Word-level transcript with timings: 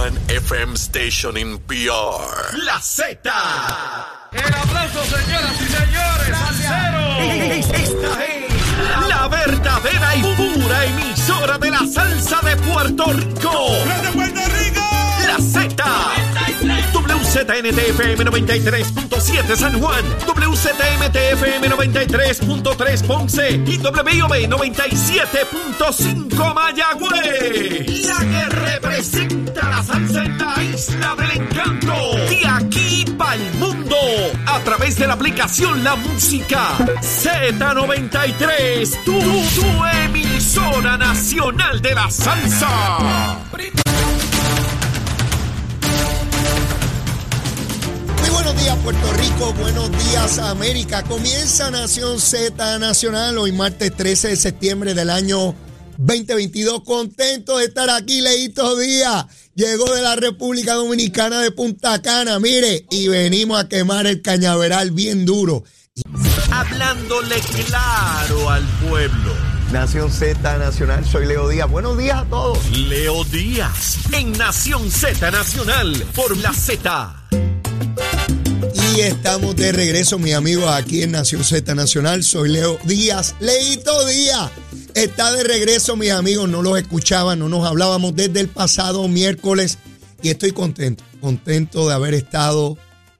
one 0.00 0.16
FM 0.28 0.76
station 0.76 1.36
in 1.36 1.58
PR. 1.68 2.56
La 2.64 2.80
Z. 2.80 3.20
El 4.32 4.54
aplauso, 4.54 5.04
señoras 5.04 5.60
y 5.60 5.66
señores, 5.66 6.32
al 6.46 6.54
cero. 6.54 7.00
Esta 7.52 8.24
es 8.24 8.48
la 9.08 9.28
verdadera 9.28 10.16
y 10.16 10.22
pura 10.22 10.84
emisora 10.86 11.58
de 11.58 11.70
la 11.70 11.86
salsa 11.86 12.40
de 12.40 12.56
Puerto 12.56 13.12
Rico. 13.12 13.74
¡De 14.02 14.10
Puerto 14.12 14.40
Rico! 14.58 14.80
La 15.26 15.36
Z. 15.38 15.84
WZNTFM 16.94 18.24
93.7 18.24 19.56
San 19.56 19.78
Juan, 19.80 20.04
WZMTFM 20.26 21.68
93.3 21.68 23.06
Ponce 23.06 23.50
y 23.50 23.78
WIOB 23.78 24.48
97.5 24.48 26.54
Mayagüez. 26.54 28.06
La 28.06 28.18
que 28.18 28.48
representa 28.48 29.39
la 29.80 29.86
salsa 29.86 30.24
en 30.24 30.38
la 30.38 30.62
isla 30.62 31.14
del 31.16 31.42
encanto. 31.42 31.94
De 32.28 32.46
aquí 32.46 33.04
para 33.16 33.36
el 33.36 33.54
mundo. 33.54 33.96
A 34.46 34.60
través 34.60 34.96
de 34.96 35.06
la 35.06 35.14
aplicación 35.14 35.82
La 35.82 35.96
Música 35.96 36.76
Z93. 37.00 39.04
Tu, 39.04 39.12
tu 39.12 39.84
emisora 40.04 40.98
nacional 40.98 41.80
de 41.80 41.94
la 41.94 42.10
salsa. 42.10 43.38
Muy 48.20 48.30
buenos 48.30 48.60
días 48.60 48.76
Puerto 48.82 49.12
Rico, 49.14 49.54
buenos 49.54 49.90
días 49.92 50.38
América. 50.40 51.04
Comienza 51.04 51.70
Nación 51.70 52.20
Z 52.20 52.78
Nacional 52.78 53.38
hoy 53.38 53.52
martes 53.52 53.96
13 53.96 54.28
de 54.28 54.36
septiembre 54.36 54.92
del 54.94 55.08
año 55.10 55.54
2022. 56.00 56.82
Contento 56.84 57.58
de 57.58 57.66
estar 57.66 57.90
aquí, 57.90 58.20
Leito 58.20 58.76
Díaz. 58.76 59.26
Llegó 59.54 59.94
de 59.94 60.02
la 60.02 60.16
República 60.16 60.74
Dominicana 60.74 61.40
de 61.42 61.50
Punta 61.50 62.00
Cana, 62.00 62.38
mire, 62.38 62.86
y 62.90 63.08
venimos 63.08 63.60
a 63.60 63.68
quemar 63.68 64.06
el 64.06 64.22
cañaveral 64.22 64.90
bien 64.92 65.26
duro. 65.26 65.64
Hablándole 66.50 67.36
claro 67.66 68.50
al 68.50 68.66
pueblo. 68.88 69.34
Nación 69.72 70.10
Z 70.10 70.58
Nacional, 70.58 71.04
soy 71.04 71.26
Leo 71.26 71.48
Díaz. 71.48 71.70
Buenos 71.70 71.98
días 71.98 72.22
a 72.22 72.24
todos. 72.24 72.58
Leo 72.70 73.22
Díaz 73.24 73.98
en 74.12 74.32
Nación 74.32 74.90
Z 74.90 75.30
Nacional 75.30 75.92
por 76.14 76.36
la 76.38 76.52
Z. 76.52 77.28
Y 78.94 79.00
estamos 79.00 79.54
de 79.56 79.72
regreso, 79.72 80.18
mis 80.18 80.34
amigos, 80.34 80.70
aquí 80.72 81.02
en 81.02 81.12
Nación 81.12 81.44
Z 81.44 81.74
Nacional. 81.74 82.24
Soy 82.24 82.48
Leo 82.48 82.78
Díaz. 82.84 83.36
Leito 83.40 84.06
Díaz 84.06 84.50
está 84.94 85.32
de 85.32 85.44
regreso, 85.44 85.96
mis 85.96 86.10
amigos. 86.10 86.48
No 86.48 86.62
los 86.62 86.78
escuchaban, 86.78 87.38
no 87.38 87.48
nos 87.48 87.66
hablábamos 87.66 88.14
desde 88.14 88.40
el 88.40 88.48
pasado 88.48 89.06
miércoles. 89.08 89.78
Y 90.22 90.28
estoy 90.28 90.52
contento, 90.52 91.02
contento 91.20 91.88
de 91.88 91.94
haber 91.94 92.14
estado 92.14 92.76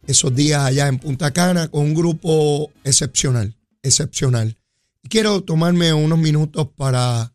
esos 0.07 0.35
días 0.35 0.63
allá 0.63 0.89
en 0.89 0.99
Punta 0.99 1.31
Cana 1.33 1.69
con 1.69 1.83
un 1.83 1.95
grupo 1.95 2.71
excepcional, 2.85 3.57
excepcional. 3.83 4.59
Quiero 5.09 5.43
tomarme 5.43 5.93
unos 5.95 6.19
minutos 6.19 6.69
para 6.77 7.33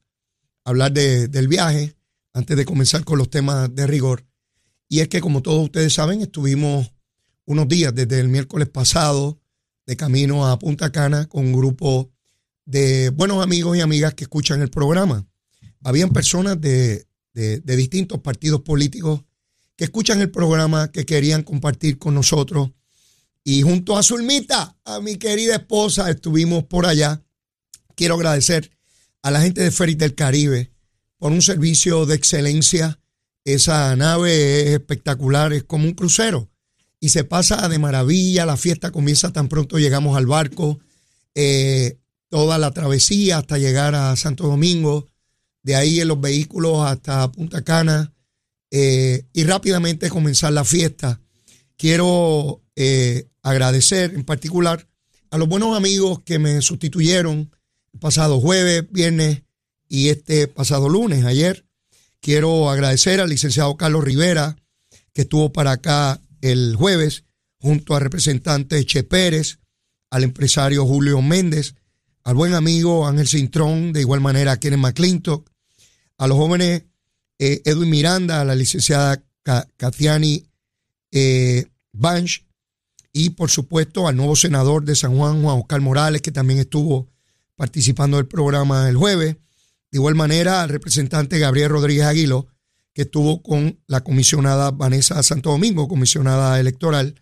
hablar 0.63 0.91
de- 0.91 1.27
del 1.27 1.47
viaje 1.47 1.95
antes 2.33 2.55
de 2.57 2.65
comenzar 2.65 3.03
con 3.03 3.17
los 3.17 3.29
temas 3.29 3.73
de 3.73 3.87
rigor. 3.87 4.25
Y 4.87 4.99
es 4.99 5.07
que, 5.07 5.21
como 5.21 5.41
todos 5.41 5.63
ustedes 5.63 5.93
saben, 5.93 6.21
estuvimos 6.21 6.91
unos 7.45 7.67
días 7.67 7.93
desde 7.95 8.19
el 8.19 8.27
miércoles 8.27 8.67
pasado 8.69 9.39
de 9.87 9.95
camino 9.97 10.47
a 10.47 10.59
Punta 10.59 10.91
Cana 10.91 11.27
con 11.27 11.45
un 11.45 11.53
grupo 11.53 12.11
de 12.65 13.09
buenos 13.09 13.43
amigos 13.43 13.77
y 13.77 13.81
amigas 13.81 14.13
que 14.13 14.23
escuchan 14.23 14.61
el 14.61 14.69
programa. 14.69 15.25
Habían 15.83 16.09
personas 16.09 16.59
de, 16.59 17.05
de- 17.33 17.59
distintos 17.75 18.19
partidos 18.21 18.61
políticos 18.61 19.21
que 19.75 19.83
escuchan 19.85 20.21
el 20.21 20.31
programa, 20.31 20.91
que 20.91 21.05
querían 21.05 21.43
compartir 21.43 21.97
con 21.97 22.15
nosotros. 22.15 22.71
Y 23.43 23.61
junto 23.61 23.97
a 23.97 24.03
Zulmita, 24.03 24.77
a 24.83 24.99
mi 24.99 25.17
querida 25.17 25.55
esposa, 25.55 26.09
estuvimos 26.09 26.63
por 26.63 26.85
allá. 26.85 27.21
Quiero 27.95 28.15
agradecer 28.15 28.71
a 29.21 29.31
la 29.31 29.41
gente 29.41 29.61
de 29.61 29.71
Ferry 29.71 29.95
del 29.95 30.15
Caribe 30.15 30.71
por 31.17 31.31
un 31.31 31.41
servicio 31.41 32.05
de 32.05 32.15
excelencia. 32.15 32.99
Esa 33.43 33.95
nave 33.95 34.61
es 34.63 34.69
espectacular, 34.71 35.53
es 35.53 35.63
como 35.63 35.85
un 35.85 35.93
crucero 35.93 36.49
y 36.99 37.09
se 37.09 37.23
pasa 37.23 37.69
de 37.69 37.77
maravilla. 37.77 38.45
La 38.47 38.57
fiesta 38.57 38.91
comienza 38.91 39.31
tan 39.31 39.47
pronto 39.47 39.77
llegamos 39.77 40.17
al 40.17 40.25
barco, 40.25 40.79
eh, 41.35 41.99
toda 42.35 42.57
la 42.57 42.71
travesía 42.71 43.37
hasta 43.37 43.57
llegar 43.57 43.95
a 43.95 44.13
Santo 44.17 44.45
Domingo, 44.45 45.07
de 45.63 45.77
ahí 45.77 46.01
en 46.01 46.09
los 46.09 46.19
vehículos 46.19 46.85
hasta 46.85 47.31
Punta 47.31 47.61
Cana 47.61 48.13
eh, 48.71 49.23
y 49.31 49.45
rápidamente 49.45 50.09
comenzar 50.09 50.51
la 50.51 50.65
fiesta. 50.65 51.21
Quiero 51.77 52.61
eh, 52.75 53.29
agradecer 53.41 54.13
en 54.13 54.25
particular 54.25 54.85
a 55.31 55.37
los 55.37 55.47
buenos 55.47 55.77
amigos 55.77 56.23
que 56.25 56.37
me 56.37 56.61
sustituyeron 56.61 57.55
el 57.93 57.99
pasado 58.01 58.41
jueves, 58.41 58.83
viernes 58.91 59.43
y 59.87 60.09
este 60.09 60.49
pasado 60.49 60.89
lunes, 60.89 61.23
ayer. 61.23 61.65
Quiero 62.19 62.69
agradecer 62.69 63.21
al 63.21 63.29
licenciado 63.29 63.77
Carlos 63.77 64.03
Rivera, 64.03 64.57
que 65.13 65.21
estuvo 65.21 65.53
para 65.53 65.71
acá 65.71 66.19
el 66.41 66.75
jueves, 66.75 67.23
junto 67.61 67.95
al 67.95 68.01
representante 68.01 68.85
Che 68.85 69.03
Pérez, 69.03 69.59
al 70.09 70.25
empresario 70.25 70.85
Julio 70.85 71.21
Méndez, 71.21 71.75
al 72.25 72.35
buen 72.35 72.53
amigo 72.53 73.07
Ángel 73.07 73.27
Cintrón, 73.27 73.93
de 73.93 74.01
igual 74.01 74.19
manera 74.19 74.51
a 74.53 74.59
Kenneth 74.59 74.79
McClintock, 74.79 75.49
a 76.17 76.27
los 76.27 76.37
jóvenes 76.37 76.83
eh, 77.39 77.61
Edwin 77.65 77.89
Miranda, 77.89 78.41
a 78.41 78.45
la 78.45 78.55
licenciada 78.55 79.23
Ca- 79.43 79.67
Catiani 79.77 80.43
eh, 81.11 81.67
Banch, 81.93 82.43
y 83.13 83.29
por 83.29 83.49
supuesto 83.49 84.07
al 84.07 84.17
nuevo 84.17 84.35
senador 84.35 84.83
de 84.83 84.95
San 84.95 85.15
Juan, 85.15 85.41
Juan 85.41 85.59
Oscar 85.59 85.79
Morales, 85.79 86.21
que 86.21 86.31
también 86.31 86.59
estuvo 86.59 87.07
participando 87.55 88.17
del 88.17 88.25
programa 88.25 88.89
el 88.89 88.97
jueves. 88.97 89.35
De 89.91 89.97
igual 89.97 90.15
manera 90.15 90.61
al 90.63 90.69
representante 90.69 91.39
Gabriel 91.39 91.69
Rodríguez 91.69 92.05
Aguilo, 92.05 92.47
que 92.93 93.03
estuvo 93.03 93.41
con 93.41 93.79
la 93.87 94.01
comisionada 94.01 94.71
Vanessa 94.71 95.21
Santo 95.23 95.51
Domingo, 95.51 95.87
comisionada 95.87 96.59
electoral. 96.59 97.21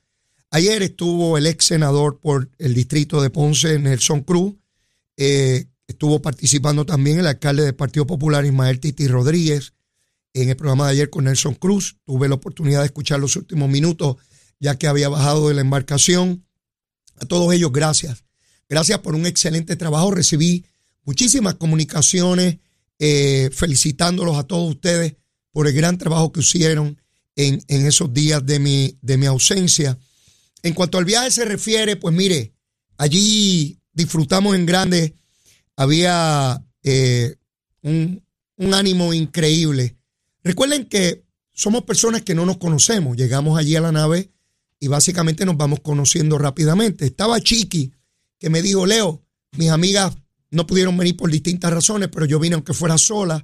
Ayer 0.49 0.81
estuvo 0.81 1.37
el 1.37 1.45
ex 1.45 1.65
senador 1.65 2.19
por 2.19 2.49
el 2.57 2.73
distrito 2.73 3.21
de 3.21 3.29
Ponce, 3.29 3.77
Nelson 3.77 4.21
Cruz. 4.21 4.55
Eh, 5.17 5.65
estuvo 5.87 6.21
participando 6.21 6.85
también 6.85 7.19
el 7.19 7.27
alcalde 7.27 7.63
del 7.63 7.75
Partido 7.75 8.05
Popular, 8.07 8.45
Ismael 8.45 8.79
Titi 8.79 9.07
Rodríguez, 9.07 9.73
en 10.33 10.49
el 10.49 10.55
programa 10.55 10.85
de 10.85 10.93
ayer 10.93 11.09
con 11.09 11.25
Nelson 11.25 11.55
Cruz. 11.55 11.97
Tuve 12.05 12.27
la 12.27 12.35
oportunidad 12.35 12.79
de 12.79 12.87
escuchar 12.87 13.19
los 13.19 13.35
últimos 13.35 13.69
minutos, 13.69 14.17
ya 14.59 14.77
que 14.77 14.87
había 14.87 15.09
bajado 15.09 15.47
de 15.47 15.53
la 15.53 15.61
embarcación. 15.61 16.45
A 17.17 17.25
todos 17.25 17.53
ellos, 17.53 17.71
gracias. 17.71 18.23
Gracias 18.67 18.99
por 18.99 19.15
un 19.15 19.25
excelente 19.25 19.75
trabajo. 19.75 20.11
Recibí 20.11 20.65
muchísimas 21.03 21.55
comunicaciones 21.55 22.57
eh, 22.99 23.49
felicitándolos 23.51 24.37
a 24.37 24.43
todos 24.43 24.69
ustedes 24.69 25.15
por 25.51 25.67
el 25.67 25.73
gran 25.73 25.97
trabajo 25.97 26.31
que 26.31 26.39
hicieron 26.39 26.99
en, 27.35 27.63
en 27.67 27.85
esos 27.85 28.13
días 28.13 28.45
de 28.45 28.59
mi, 28.59 28.97
de 29.01 29.17
mi 29.17 29.25
ausencia. 29.25 29.99
En 30.63 30.73
cuanto 30.73 30.97
al 30.97 31.05
viaje 31.05 31.29
se 31.29 31.45
refiere, 31.45 31.95
pues 31.97 32.15
mire, 32.15 32.53
allí 32.97 33.79
disfrutamos 33.93 34.55
en 34.55 34.65
grande. 34.65 35.15
Había 35.75 36.63
eh, 36.83 37.35
un, 37.81 38.23
ánimo 38.73 39.13
increíble. 39.13 39.97
Recuerden 40.43 40.85
que 40.85 41.23
somos 41.53 41.83
personas 41.83 42.21
que 42.21 42.35
no 42.35 42.45
nos 42.45 42.57
conocemos. 42.57 43.17
Llegamos 43.17 43.57
allí 43.57 43.75
a 43.75 43.81
la 43.81 43.91
nave 43.91 44.31
y 44.79 44.87
básicamente 44.87 45.45
nos 45.45 45.57
vamos 45.57 45.79
conociendo 45.81 46.37
rápidamente. 46.37 47.05
Estaba 47.05 47.39
Chiqui, 47.41 47.91
que 48.39 48.49
me 48.49 48.61
dijo, 48.61 48.85
Leo, 48.85 49.23
mis 49.57 49.69
amigas 49.69 50.13
no 50.51 50.67
pudieron 50.67 50.97
venir 50.97 51.17
por 51.17 51.31
distintas 51.31 51.71
razones, 51.73 52.09
pero 52.11 52.25
yo 52.25 52.39
vine 52.39 52.55
aunque 52.55 52.73
fuera 52.73 52.97
sola. 52.97 53.43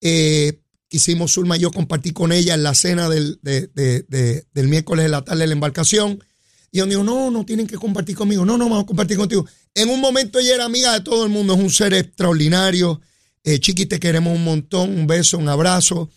Eh, 0.00 0.60
quisimos 0.88 1.32
Zulma 1.32 1.56
y 1.56 1.60
yo 1.60 1.70
compartir 1.70 2.12
con 2.12 2.30
ella 2.32 2.54
en 2.54 2.62
la 2.62 2.74
cena 2.74 3.08
del, 3.08 3.40
de- 3.42 3.68
de- 3.74 4.02
de- 4.08 4.46
del 4.54 4.68
miércoles 4.68 5.04
de 5.04 5.08
la 5.08 5.22
tarde 5.24 5.40
de 5.40 5.46
la 5.48 5.52
embarcación. 5.54 6.22
Y 6.70 6.78
yo 6.78 6.86
digo, 6.86 7.02
no, 7.02 7.30
no 7.30 7.44
tienen 7.44 7.66
que 7.66 7.76
compartir 7.76 8.14
conmigo. 8.16 8.44
No, 8.44 8.56
no, 8.58 8.64
vamos 8.68 8.84
a 8.84 8.86
compartir 8.86 9.16
contigo. 9.16 9.46
En 9.76 9.90
un 9.90 10.00
momento 10.00 10.38
ella 10.38 10.54
era 10.54 10.64
amiga 10.64 10.94
de 10.94 11.02
todo 11.02 11.24
el 11.24 11.30
mundo, 11.30 11.52
es 11.52 11.60
un 11.60 11.70
ser 11.70 11.92
extraordinario. 11.92 13.02
Eh, 13.44 13.60
Chiqui, 13.60 13.84
te 13.84 14.00
queremos 14.00 14.34
un 14.34 14.42
montón, 14.42 14.98
un 14.98 15.06
beso, 15.06 15.36
un 15.36 15.50
abrazo. 15.50 16.10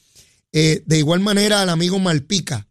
Eh, 0.53 0.81
de 0.85 0.97
igual 0.97 1.19
manera 1.19 1.61
al 1.61 1.67
amigo 1.67 1.99
Malpica. 1.99 2.69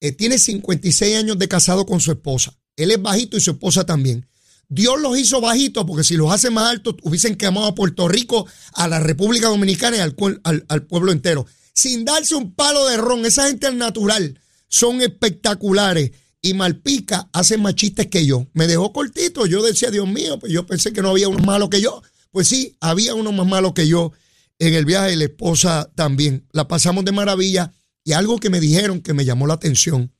Eh, 0.00 0.10
tiene 0.10 0.38
56 0.38 1.16
años 1.16 1.38
de 1.38 1.46
casado 1.46 1.86
con 1.86 2.00
su 2.00 2.10
esposa. 2.10 2.58
Él 2.74 2.90
es 2.90 3.00
bajito 3.00 3.36
y 3.36 3.40
su 3.40 3.52
esposa 3.52 3.86
también. 3.86 4.28
Dios 4.68 5.00
los 5.00 5.16
hizo 5.16 5.40
bajitos 5.40 5.84
porque 5.86 6.02
si 6.02 6.16
los 6.16 6.32
hace 6.32 6.50
más 6.50 6.68
altos 6.68 6.96
hubiesen 7.02 7.36
quemado 7.36 7.68
a 7.68 7.74
Puerto 7.76 8.08
Rico, 8.08 8.44
a 8.72 8.88
la 8.88 8.98
República 8.98 9.46
Dominicana 9.46 9.98
y 9.98 10.00
al, 10.00 10.16
al 10.42 10.82
pueblo 10.82 11.12
entero. 11.12 11.46
Sin 11.72 12.04
darse 12.04 12.34
un 12.34 12.54
palo 12.56 12.86
de 12.88 12.96
ron. 12.96 13.24
Esa 13.24 13.46
gente 13.46 13.68
al 13.68 13.78
natural 13.78 14.40
son 14.66 15.00
espectaculares. 15.00 16.10
Y 16.44 16.52
Malpica 16.52 17.30
hace 17.32 17.56
más 17.56 17.74
chistes 17.74 18.08
que 18.08 18.26
yo. 18.26 18.46
Me 18.52 18.66
dejó 18.66 18.92
cortito. 18.92 19.46
Yo 19.46 19.62
decía, 19.62 19.90
Dios 19.90 20.06
mío, 20.06 20.38
pues 20.38 20.52
yo 20.52 20.66
pensé 20.66 20.92
que 20.92 21.00
no 21.00 21.08
había 21.08 21.26
uno 21.26 21.42
malo 21.42 21.70
que 21.70 21.80
yo. 21.80 22.02
Pues 22.32 22.48
sí, 22.48 22.76
había 22.80 23.14
uno 23.14 23.32
más 23.32 23.46
malo 23.46 23.72
que 23.72 23.88
yo 23.88 24.12
en 24.58 24.74
el 24.74 24.84
viaje 24.84 25.16
la 25.16 25.24
esposa 25.24 25.90
también. 25.94 26.46
La 26.52 26.68
pasamos 26.68 27.06
de 27.06 27.12
maravilla 27.12 27.72
Y 28.04 28.12
algo 28.12 28.38
que 28.38 28.50
me 28.50 28.60
dijeron 28.60 29.00
que 29.00 29.14
me 29.14 29.24
llamó 29.24 29.46
la 29.46 29.54
atención, 29.54 30.12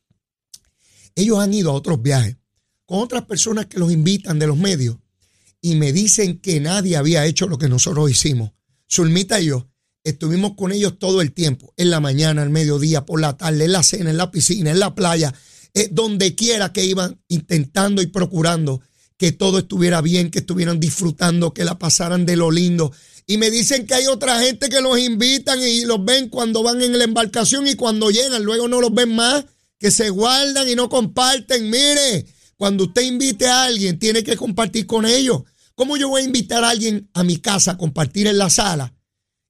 ellos 1.15 1.41
han 1.41 1.53
ido 1.53 1.71
a 1.71 1.75
otros 1.75 2.01
viajes 2.01 2.39
con 2.87 3.01
otras 3.01 3.27
personas 3.27 3.67
que 3.67 3.79
los 3.79 3.93
invitan 3.93 4.39
de 4.39 4.47
los 4.47 4.57
medios 4.57 4.97
y 5.61 5.75
me 5.75 5.93
dicen 5.93 6.39
que 6.39 6.59
nadie 6.59 6.97
había 6.97 7.27
hecho 7.27 7.49
lo 7.49 7.59
que 7.59 7.69
nosotros 7.69 8.11
hicimos. 8.11 8.53
Zulmita 8.91 9.43
y 9.43 9.47
yo 9.47 9.69
estuvimos 10.03 10.55
con 10.55 10.73
ellos 10.73 10.99
todo 10.99 11.21
el 11.21 11.33
tiempo, 11.33 11.75
en 11.77 11.91
la 11.91 12.01
mañana, 12.01 12.41
al 12.41 12.51
mediodía, 12.51 13.05
por 13.05 13.21
la 13.21 13.37
tarde, 13.37 13.67
en 13.67 13.73
la 13.73 13.83
cena, 13.83 14.09
en 14.09 14.17
la 14.17 14.31
piscina, 14.31 14.71
en 14.71 14.79
la 14.79 14.95
playa, 14.95 15.35
donde 15.91 16.35
quiera 16.35 16.73
que 16.73 16.85
iban 16.85 17.21
intentando 17.29 18.01
y 18.01 18.07
procurando 18.07 18.81
que 19.17 19.33
todo 19.33 19.59
estuviera 19.59 20.01
bien, 20.01 20.31
que 20.31 20.41
estuvieran 20.41 20.81
disfrutando, 20.81 21.55
que 21.55 21.65
la 21.65 21.79
pasaran 21.79 22.27
de 22.27 22.37
lo 22.37 22.51
lindo. 22.51 22.93
Y 23.27 23.39
me 23.39 23.51
dicen 23.51 23.87
que 23.87 23.95
hay 23.95 24.07
otra 24.07 24.41
gente 24.41 24.69
que 24.69 24.81
los 24.81 24.99
invitan 24.99 25.61
y 25.63 25.85
los 25.85 26.05
ven 26.05 26.29
cuando 26.29 26.63
van 26.63 26.83
en 26.83 26.99
la 26.99 27.05
embarcación 27.05 27.67
y 27.67 27.75
cuando 27.75 28.11
llegan, 28.11 28.45
luego 28.45 28.69
no 28.69 28.81
los 28.81 28.93
ven 28.93 29.15
más, 29.15 29.45
que 29.79 29.91
se 29.91 30.11
guardan 30.11 30.69
y 30.69 30.75
no 30.75 30.89
comparten. 30.89 31.71
Mire, 31.71 32.27
cuando 32.57 32.85
usted 32.85 33.03
invite 33.03 33.47
a 33.47 33.65
alguien, 33.65 33.99
tiene 33.99 34.23
que 34.23 34.37
compartir 34.37 34.87
con 34.87 35.07
ellos. 35.07 35.43
¿Cómo 35.75 35.97
yo 35.97 36.09
voy 36.09 36.23
a 36.23 36.25
invitar 36.25 36.63
a 36.65 36.71
alguien 36.71 37.09
a 37.15 37.25
mi 37.25 37.39
casa 37.39 37.73
a 37.73 37.79
compartir 37.79 38.27
en 38.27 38.39
la 38.39 38.51
sala 38.51 38.95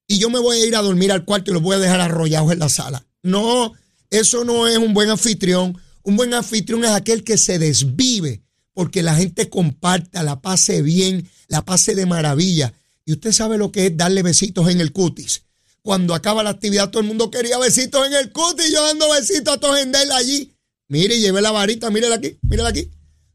y 0.07 0.17
yo 0.19 0.29
me 0.29 0.39
voy 0.39 0.57
a 0.57 0.65
ir 0.65 0.75
a 0.75 0.81
dormir 0.81 1.11
al 1.11 1.25
cuarto 1.25 1.51
y 1.51 1.53
los 1.53 1.63
voy 1.63 1.75
a 1.75 1.79
dejar 1.79 2.01
arrollados 2.01 2.51
en 2.51 2.59
la 2.59 2.69
sala? 2.69 3.05
No, 3.23 3.73
eso 4.09 4.43
no 4.45 4.67
es 4.67 4.77
un 4.77 4.93
buen 4.93 5.09
anfitrión. 5.09 5.77
Un 6.05 6.17
buen 6.17 6.35
anfitrión 6.35 6.85
es 6.85 6.91
aquel 6.91 7.23
que 7.23 7.35
se 7.35 7.57
desvive 7.57 8.43
porque 8.73 9.01
la 9.01 9.15
gente 9.15 9.49
comparta, 9.49 10.21
la 10.21 10.39
pase 10.39 10.83
bien, 10.83 11.27
la 11.47 11.65
pase 11.65 11.95
de 11.95 12.05
maravilla. 12.05 12.73
Y 13.05 13.13
usted 13.13 13.31
sabe 13.31 13.57
lo 13.57 13.71
que 13.71 13.87
es 13.87 13.97
darle 13.97 14.21
besitos 14.21 14.69
en 14.69 14.81
el 14.81 14.91
cutis. 14.91 15.43
Cuando 15.81 16.13
acaba 16.13 16.43
la 16.43 16.51
actividad, 16.51 16.91
todo 16.91 17.01
el 17.01 17.07
mundo 17.07 17.31
quería 17.31 17.57
besitos 17.57 18.05
en 18.05 18.13
el 18.13 18.31
cutis. 18.31 18.71
Yo 18.71 18.85
dando 18.85 19.09
besitos 19.11 19.55
a 19.55 19.59
todos 19.59 19.79
en 19.79 19.95
allí. 20.11 20.53
Mire, 20.89 21.19
llevé 21.19 21.41
la 21.41 21.51
varita, 21.51 21.89
mírela 21.89 22.15
aquí, 22.15 22.37
mírela 22.43 22.69
aquí. 22.69 22.91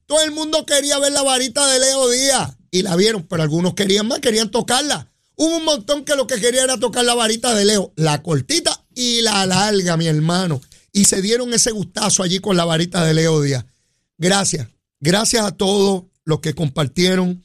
Todo 0.07 0.23
el 0.23 0.31
mundo 0.31 0.65
quería 0.65 0.99
ver 1.01 1.11
la 1.11 1.23
varita 1.23 1.67
de 1.67 1.81
Leo 1.81 2.09
Díaz 2.09 2.57
y 2.71 2.83
la 2.83 2.95
vieron, 2.95 3.27
pero 3.27 3.43
algunos 3.43 3.75
querían 3.75 4.07
más, 4.07 4.21
querían 4.21 4.51
tocarla. 4.51 5.11
Hubo 5.35 5.57
un 5.57 5.65
montón 5.65 6.05
que 6.05 6.15
lo 6.15 6.29
que 6.29 6.41
quería 6.41 6.63
era 6.63 6.79
tocar 6.79 7.05
la 7.05 7.15
varita 7.15 7.53
de 7.53 7.65
Leo, 7.65 7.93
la 7.97 8.23
cortita 8.23 8.85
y 8.95 9.23
la 9.23 9.45
larga, 9.47 9.97
mi 9.97 10.07
hermano. 10.07 10.61
Y 10.93 11.05
se 11.05 11.23
dieron 11.23 11.53
ese 11.53 11.71
gustazo 11.71 12.23
allí 12.23 12.41
con 12.41 12.57
la 12.57 12.65
varita 12.65 13.05
de 13.05 13.15
Leo 13.15 13.41
Díaz. 13.41 13.65
Gracias. 14.19 14.69
Gracias 15.01 15.45
a 15.45 15.53
todos 15.53 16.05
los 16.25 16.41
que 16.41 16.55
compartieron, 16.55 17.45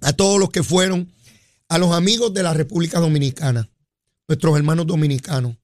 a 0.00 0.12
todos 0.12 0.38
los 0.38 0.50
que 0.50 0.62
fueron, 0.62 1.12
a 1.68 1.78
los 1.78 1.92
amigos 1.92 2.32
de 2.32 2.42
la 2.42 2.54
República 2.54 3.00
Dominicana, 3.00 3.68
nuestros 4.26 4.56
hermanos 4.56 4.86
dominicanos. 4.86 5.56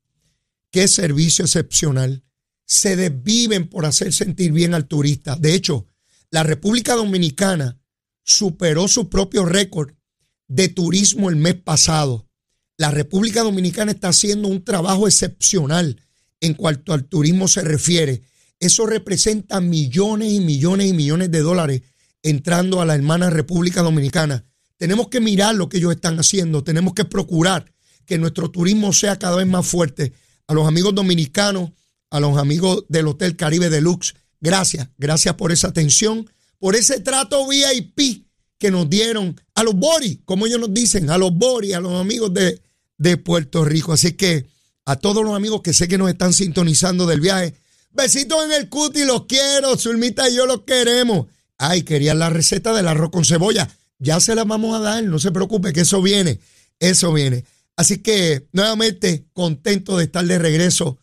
Qué 0.71 0.89
servicio 0.89 1.45
excepcional. 1.45 2.25
Se 2.67 2.97
desviven 2.97 3.69
por 3.69 3.87
hacer 3.87 4.13
sentir 4.13 4.53
bien 4.53 4.75
al 4.75 4.87
turista. 4.87 5.37
De 5.37 5.55
hecho, 5.55 5.87
la 6.31 6.43
República 6.43 6.95
Dominicana 6.95 7.79
superó 8.25 8.89
su 8.89 9.09
propio 9.09 9.45
récord 9.45 9.93
de 10.49 10.69
turismo 10.69 11.31
el 11.31 11.37
mes 11.37 11.55
pasado. 11.55 12.29
La 12.77 12.91
República 12.91 13.43
Dominicana 13.43 13.93
está 13.93 14.09
haciendo 14.09 14.49
un 14.49 14.65
trabajo 14.65 15.07
excepcional 15.07 16.04
en 16.45 16.55
cuanto 16.55 16.93
al 16.93 17.05
turismo 17.05 17.49
se 17.49 17.63
refiere. 17.63 18.23
Eso 18.61 18.87
representa 18.87 19.61
millones 19.61 20.33
y 20.33 20.41
millones 20.41 20.89
y 20.89 20.93
millones 20.93 21.31
de 21.31 21.41
dólares 21.41 21.83
entrando 22.23 22.81
a 22.81 22.87
la 22.87 22.95
hermana 22.95 23.31
República 23.31 23.83
Dominicana. 23.83 24.45
Tenemos 24.77 25.09
que 25.09 25.21
mirar 25.21 25.55
lo 25.55 25.69
que 25.69 25.79
ellos 25.79 25.93
están 25.93 26.19
haciendo, 26.19 26.65
tenemos 26.65 26.95
que 26.95 27.05
procurar 27.05 27.73
que 28.07 28.19
nuestro 28.19 28.51
turismo 28.51 28.93
sea 28.93 29.19
cada 29.19 29.37
vez 29.37 29.47
más 29.47 29.67
fuerte. 29.67 30.13
A 30.47 30.55
los 30.55 30.67
amigos 30.69 30.95
dominicanos, 30.95 31.71
a 32.11 32.21
los 32.21 32.37
amigos 32.37 32.85
del 32.89 33.09
Hotel 33.09 33.37
Caribe 33.37 33.71
Deluxe, 33.71 34.15
gracias, 34.41 34.89
gracias 34.99 35.35
por 35.35 35.53
esa 35.53 35.69
atención 35.69 36.29
por 36.65 36.77
ese 36.77 37.01
trato 37.01 37.47
VIP 37.47 38.27
que 38.57 38.71
nos 38.71 38.89
dieron 38.89 39.39
a 39.55 39.63
los 39.63 39.75
Bori, 39.75 40.23
como 40.25 40.47
ellos 40.47 40.61
nos 40.61 40.73
dicen, 40.73 41.11
a 41.11 41.19
los 41.19 41.31
Bori, 41.35 41.75
a 41.75 41.81
los 41.81 42.01
amigos 42.01 42.33
de, 42.33 42.59
de 42.97 43.19
Puerto 43.19 43.67
Rico. 43.67 43.93
Así 43.93 44.13
que 44.13 44.47
a 44.85 44.97
todos 44.97 45.25
los 45.25 45.35
amigos 45.35 45.63
que 45.63 45.73
sé 45.73 45.89
que 45.89 45.99
nos 45.99 46.11
están 46.11 46.33
sintonizando 46.33 47.07
del 47.07 47.21
viaje, 47.21 47.55
besitos 47.91 48.45
en 48.45 48.53
el 48.53 48.69
cuti, 48.69 49.05
los 49.05 49.27
quiero, 49.27 49.77
Zulmita 49.77 50.29
y 50.29 50.37
yo 50.37 50.47
los 50.47 50.63
queremos. 50.63 51.27
Ay, 51.59 51.83
querían 51.83 52.19
la 52.19 52.31
receta 52.31 52.73
del 52.73 52.89
arroz 52.89 53.11
con 53.11 53.25
cebolla. 53.25 53.69
Ya 53.99 54.21
se 54.21 54.35
la 54.35 54.45
vamos 54.45 54.77
a 54.77 54.81
dar, 54.81 55.05
no 55.05 55.19
se 55.19 55.31
preocupe, 55.31 55.73
que 55.73 55.83
eso 55.83 56.03
viene, 56.03 56.41
eso 56.79 57.13
viene. 57.13 57.45
Así 57.77 57.99
que 57.99 58.47
nuevamente 58.53 59.27
contento 59.33 59.97
de 59.97 60.05
estar 60.05 60.25
de 60.25 60.39
regreso 60.39 60.99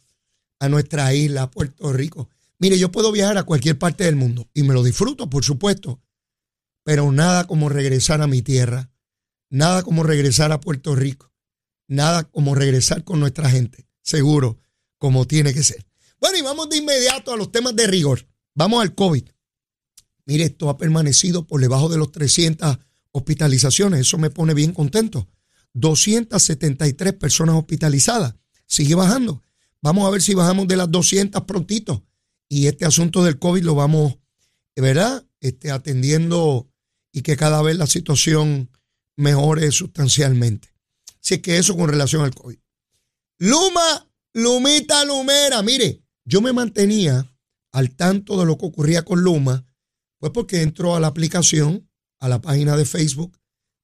a 0.60 0.70
nuestra 0.70 1.14
isla, 1.14 1.50
Puerto 1.50 1.92
Rico. 1.92 2.30
Mire, 2.60 2.78
yo 2.78 2.92
puedo 2.92 3.12
viajar 3.12 3.38
a 3.38 3.44
cualquier 3.44 3.80
parte 3.80 4.04
del 4.04 4.16
mundo 4.16 4.48
y 4.54 4.64
me 4.64 4.74
lo 4.74 4.84
disfruto, 4.84 5.30
por 5.30 5.44
supuesto, 5.44 6.00
pero 6.84 7.12
nada 7.12 7.46
como 7.48 7.70
regresar 7.70 8.22
a 8.22 8.28
mi 8.28 8.44
tierra, 8.44 8.92
nada 9.50 9.82
como 9.82 10.04
regresar 10.04 10.52
a 10.52 10.60
Puerto 10.60 10.96
Rico, 10.96 11.31
nada 11.92 12.24
como 12.24 12.56
regresar 12.56 13.04
con 13.04 13.20
nuestra 13.20 13.50
gente, 13.50 13.86
seguro, 14.02 14.60
como 14.98 15.28
tiene 15.28 15.54
que 15.54 15.62
ser. 15.62 15.86
Bueno, 16.22 16.38
y 16.38 16.42
vamos 16.42 16.70
de 16.70 16.78
inmediato 16.78 17.34
a 17.34 17.38
los 17.38 17.52
temas 17.52 17.76
de 17.76 17.86
rigor. 17.86 18.26
Vamos 18.56 18.82
al 18.82 18.96
COVID. 18.96 19.24
Mire, 20.26 20.46
esto 20.46 20.70
ha 20.70 20.78
permanecido 20.78 21.46
por 21.46 21.60
debajo 21.60 21.90
de 21.90 21.98
los 21.98 22.12
300 22.12 22.78
hospitalizaciones, 23.12 24.00
eso 24.02 24.18
me 24.18 24.30
pone 24.30 24.54
bien 24.54 24.72
contento. 24.74 25.28
273 25.74 27.14
personas 27.14 27.56
hospitalizadas, 27.56 28.36
sigue 28.66 28.96
bajando. 28.96 29.44
Vamos 29.82 30.08
a 30.08 30.12
ver 30.12 30.22
si 30.22 30.34
bajamos 30.34 30.70
de 30.70 30.78
las 30.78 30.90
200 30.90 31.44
prontito 31.44 32.06
y 32.48 32.68
este 32.68 32.86
asunto 32.86 33.22
del 33.24 33.38
COVID 33.38 33.64
lo 33.64 33.76
vamos, 33.76 34.18
¿verdad? 34.78 35.26
Este, 35.42 35.72
atendiendo 35.72 36.70
y 37.12 37.22
que 37.22 37.36
cada 37.36 37.62
vez 37.62 37.76
la 37.76 37.88
situación 37.88 38.70
mejore 39.18 39.72
sustancialmente. 39.72 40.71
Así 41.24 41.40
que 41.40 41.58
eso 41.58 41.76
con 41.76 41.90
relación 41.90 42.24
al 42.24 42.34
COVID. 42.34 42.58
Luma, 43.40 44.12
Lumita 44.34 45.04
Lumera, 45.06 45.62
mire, 45.62 46.04
yo 46.26 46.42
me 46.42 46.54
mantenía 46.54 47.28
al 47.72 47.96
tanto 47.96 48.40
de 48.40 48.46
lo 48.46 48.58
que 48.58 48.66
ocurría 48.66 49.04
con 49.04 49.22
Luma, 49.22 49.66
pues 50.20 50.32
porque 50.32 50.62
entró 50.62 50.96
a 50.96 51.00
la 51.00 51.08
aplicación, 51.08 51.90
a 52.20 52.30
la 52.30 52.42
página 52.42 52.78
de 52.78 52.86
Facebook 52.86 53.38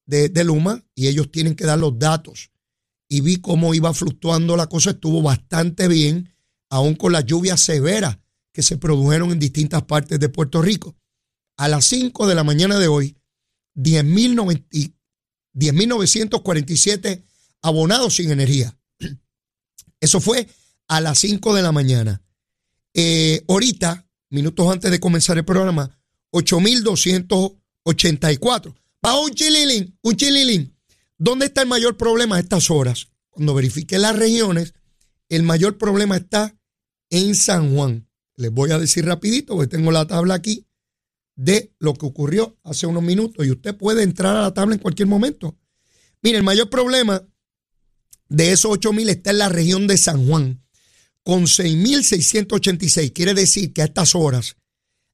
de, 0.06 0.30
de 0.30 0.44
Luma, 0.44 0.86
y 0.95 1.07
ellos 1.07 1.31
tienen 1.31 1.56
que 1.56 1.66
dar 1.66 1.80
los 1.80 1.98
datos. 1.98 2.51
Y 3.10 3.22
vi 3.22 3.38
cómo 3.38 3.74
iba 3.74 3.94
fluctuando 3.94 4.56
la 4.57 4.68
cosa, 4.68 4.92
estuvo 4.92 5.22
bastante 5.22 5.88
bien, 5.88 6.33
aún 6.69 6.95
con 6.95 7.12
la 7.12 7.22
lluvia 7.22 7.57
severa 7.57 8.21
que 8.54 8.64
se 8.64 8.78
produjeron 8.78 9.31
en 9.31 9.40
distintas 9.40 9.83
partes 9.83 10.19
de 10.19 10.30
Puerto 10.30 10.62
Rico. 10.62 10.95
A 11.57 11.68
las 11.68 11.85
5 11.85 12.28
de 12.28 12.35
la 12.35 12.44
mañana 12.44 12.80
de 12.80 12.88
hoy, 12.88 13.18
10.947 15.57 17.23
abonados 17.61 18.16
sin 18.16 18.31
energía. 18.31 18.76
Eso 19.99 20.21
fue 20.21 20.47
a 20.87 21.02
las 21.02 21.19
5 21.19 21.54
de 21.56 21.61
la 21.61 21.71
mañana. 21.71 22.23
Eh, 22.94 23.44
ahorita, 23.47 24.07
minutos 24.30 24.71
antes 24.71 24.90
de 24.92 24.99
comenzar 24.99 25.37
el 25.37 25.45
programa, 25.45 25.97
8.284. 26.31 28.76
Bajo 29.02 29.21
un 29.21 29.31
chililín, 29.31 29.97
un 30.02 30.16
chililín. 30.16 30.76
¿Dónde 31.18 31.47
está 31.47 31.64
el 31.64 31.68
mayor 31.68 31.97
problema 31.97 32.35
a 32.35 32.40
estas 32.40 32.69
horas? 32.69 33.07
Cuando 33.30 33.56
verifique 33.56 33.97
las 33.97 34.16
regiones, 34.16 34.76
el 35.30 35.44
mayor 35.44 35.78
problema 35.78 36.18
está 36.18 36.56
en 37.09 37.35
San 37.35 37.73
Juan. 37.73 38.07
Les 38.35 38.52
voy 38.52 38.71
a 38.71 38.78
decir 38.78 39.06
rapidito, 39.06 39.56
porque 39.56 39.76
tengo 39.76 39.92
la 39.92 40.06
tabla 40.06 40.35
aquí 40.35 40.67
de 41.38 41.72
lo 41.80 41.94
que 41.94 42.06
ocurrió 42.06 42.58
hace 42.64 42.88
unos 42.88 43.04
minutos 43.04 43.46
y 43.46 43.52
usted 43.52 43.78
puede 43.78 44.04
entrar 44.04 44.36
a 44.36 44.42
la 44.42 44.54
tabla 44.54 44.76
en 44.76 44.82
cualquier 44.82 45.08
momento. 45.08 45.56
Mire, 46.22 46.40
el 46.40 46.44
mayor 46.44 46.70
problema 46.70 47.24
de 48.28 48.52
esos 48.52 48.72
8 48.72 48.92
mil 48.92 49.08
está 49.08 49.30
en 49.30 49.38
la 49.38 49.48
región 49.48 49.88
de 49.88 49.98
San 49.98 50.28
Juan, 50.28 50.66
con 51.24 51.44
6.686. 51.44 53.14
Quiere 53.14 53.34
decir 53.36 53.72
que 53.72 53.84
a 53.84 53.86
estas 53.86 54.16
horas 54.16 54.58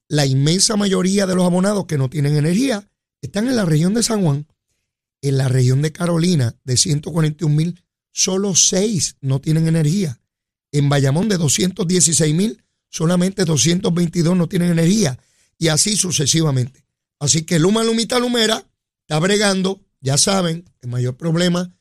la 0.07 0.25
inmensa 0.25 0.77
mayoría 0.77 1.27
de 1.27 1.35
los 1.35 1.45
abonados 1.45 1.85
que 1.85 1.97
no 1.97 2.09
tienen 2.09 2.37
energía 2.37 2.89
están 3.21 3.47
en 3.47 3.57
la 3.57 3.65
región 3.65 3.93
de 3.93 4.03
San 4.03 4.23
Juan. 4.23 4.47
En 5.21 5.37
la 5.37 5.49
región 5.49 5.81
de 5.81 5.91
Carolina, 5.91 6.55
de 6.63 6.77
141 6.77 7.53
mil, 7.53 7.83
solo 8.11 8.55
6 8.55 9.17
no 9.21 9.41
tienen 9.41 9.67
energía. 9.67 10.21
En 10.71 10.89
Bayamón, 10.89 11.29
de 11.29 11.37
216 11.37 12.33
mil, 12.33 12.63
solamente 12.89 13.45
222 13.45 14.37
no 14.37 14.47
tienen 14.47 14.71
energía 14.71 15.19
y 15.57 15.69
así 15.69 15.95
sucesivamente. 15.95 16.85
Así 17.19 17.43
que 17.43 17.59
Luma 17.59 17.83
Lumita 17.83 18.19
Lumera 18.19 18.69
está 19.01 19.19
bregando, 19.19 19.85
ya 20.01 20.17
saben, 20.17 20.65
el 20.81 20.89
mayor 20.89 21.15
problema 21.15 21.75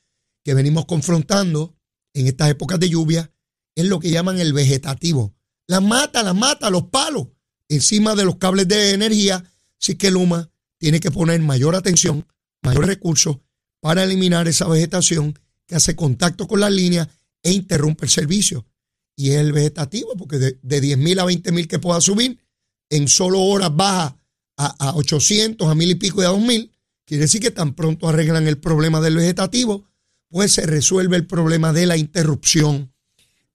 que 0.45 0.55
venimos 0.55 0.87
confrontando 0.87 1.77
en 2.15 2.27
estas 2.27 2.51
épocas 2.51 2.79
de 2.79 2.91
lluvia 2.91 3.33
es 3.75 3.87
lo 3.87 4.01
que 4.01 4.11
llaman 4.11 4.39
el 4.39 4.53
vegetativo. 4.53 5.35
La 5.67 5.81
mata, 5.81 6.23
la 6.23 6.35
mata, 6.35 6.71
los 6.71 6.85
palos 6.85 7.29
encima 7.69 8.15
de 8.15 8.25
los 8.25 8.37
cables 8.37 8.69
de 8.69 8.93
energía. 8.93 9.45
Así 9.81 9.97
que 9.97 10.11
Luma 10.11 10.51
tiene 10.79 11.01
que 11.01 11.11
poner 11.11 11.41
mayor 11.41 11.75
atención, 11.75 12.27
mayor 12.63 12.87
recursos 12.87 13.39
para 13.81 14.05
eliminar 14.05 14.47
esa 14.47 14.69
vegetación 14.69 15.39
que 15.67 15.75
hace 15.75 15.97
contacto 15.97 16.47
con 16.47 16.61
la 16.61 16.71
línea 16.71 17.09
e 17.43 17.53
interrumpe 17.53 18.05
el 18.05 18.11
servicio. 18.11 18.67
y 19.15 19.31
es 19.31 19.37
el 19.37 19.53
vegetativo, 19.53 20.17
porque 20.17 20.39
de, 20.39 20.59
de 20.63 20.81
10 20.81 20.99
mil 20.99 21.19
a 21.19 21.25
20 21.25 21.53
mil 21.53 21.69
que 21.69 21.79
pueda 21.79 22.01
subir, 22.01 22.39
en 22.93 23.09
solo 23.09 23.41
horas 23.41 23.75
baja 23.75 24.17
a, 24.57 24.91
a 24.91 24.95
800, 24.97 25.67
a 25.67 25.75
mil 25.75 25.91
y 25.91 25.95
pico 25.95 26.23
y 26.23 26.27
a 26.27 26.29
2 26.29 26.41
mil. 26.41 26.71
Quiere 27.07 27.23
decir 27.23 27.41
que 27.41 27.51
tan 27.51 27.75
pronto 27.75 28.07
arreglan 28.07 28.47
el 28.47 28.59
problema 28.59 29.01
del 29.01 29.17
vegetativo, 29.17 29.89
pues 30.29 30.53
se 30.53 30.67
resuelve 30.67 31.17
el 31.17 31.27
problema 31.27 31.73
de 31.73 31.87
la 31.87 31.97
interrupción 31.97 32.93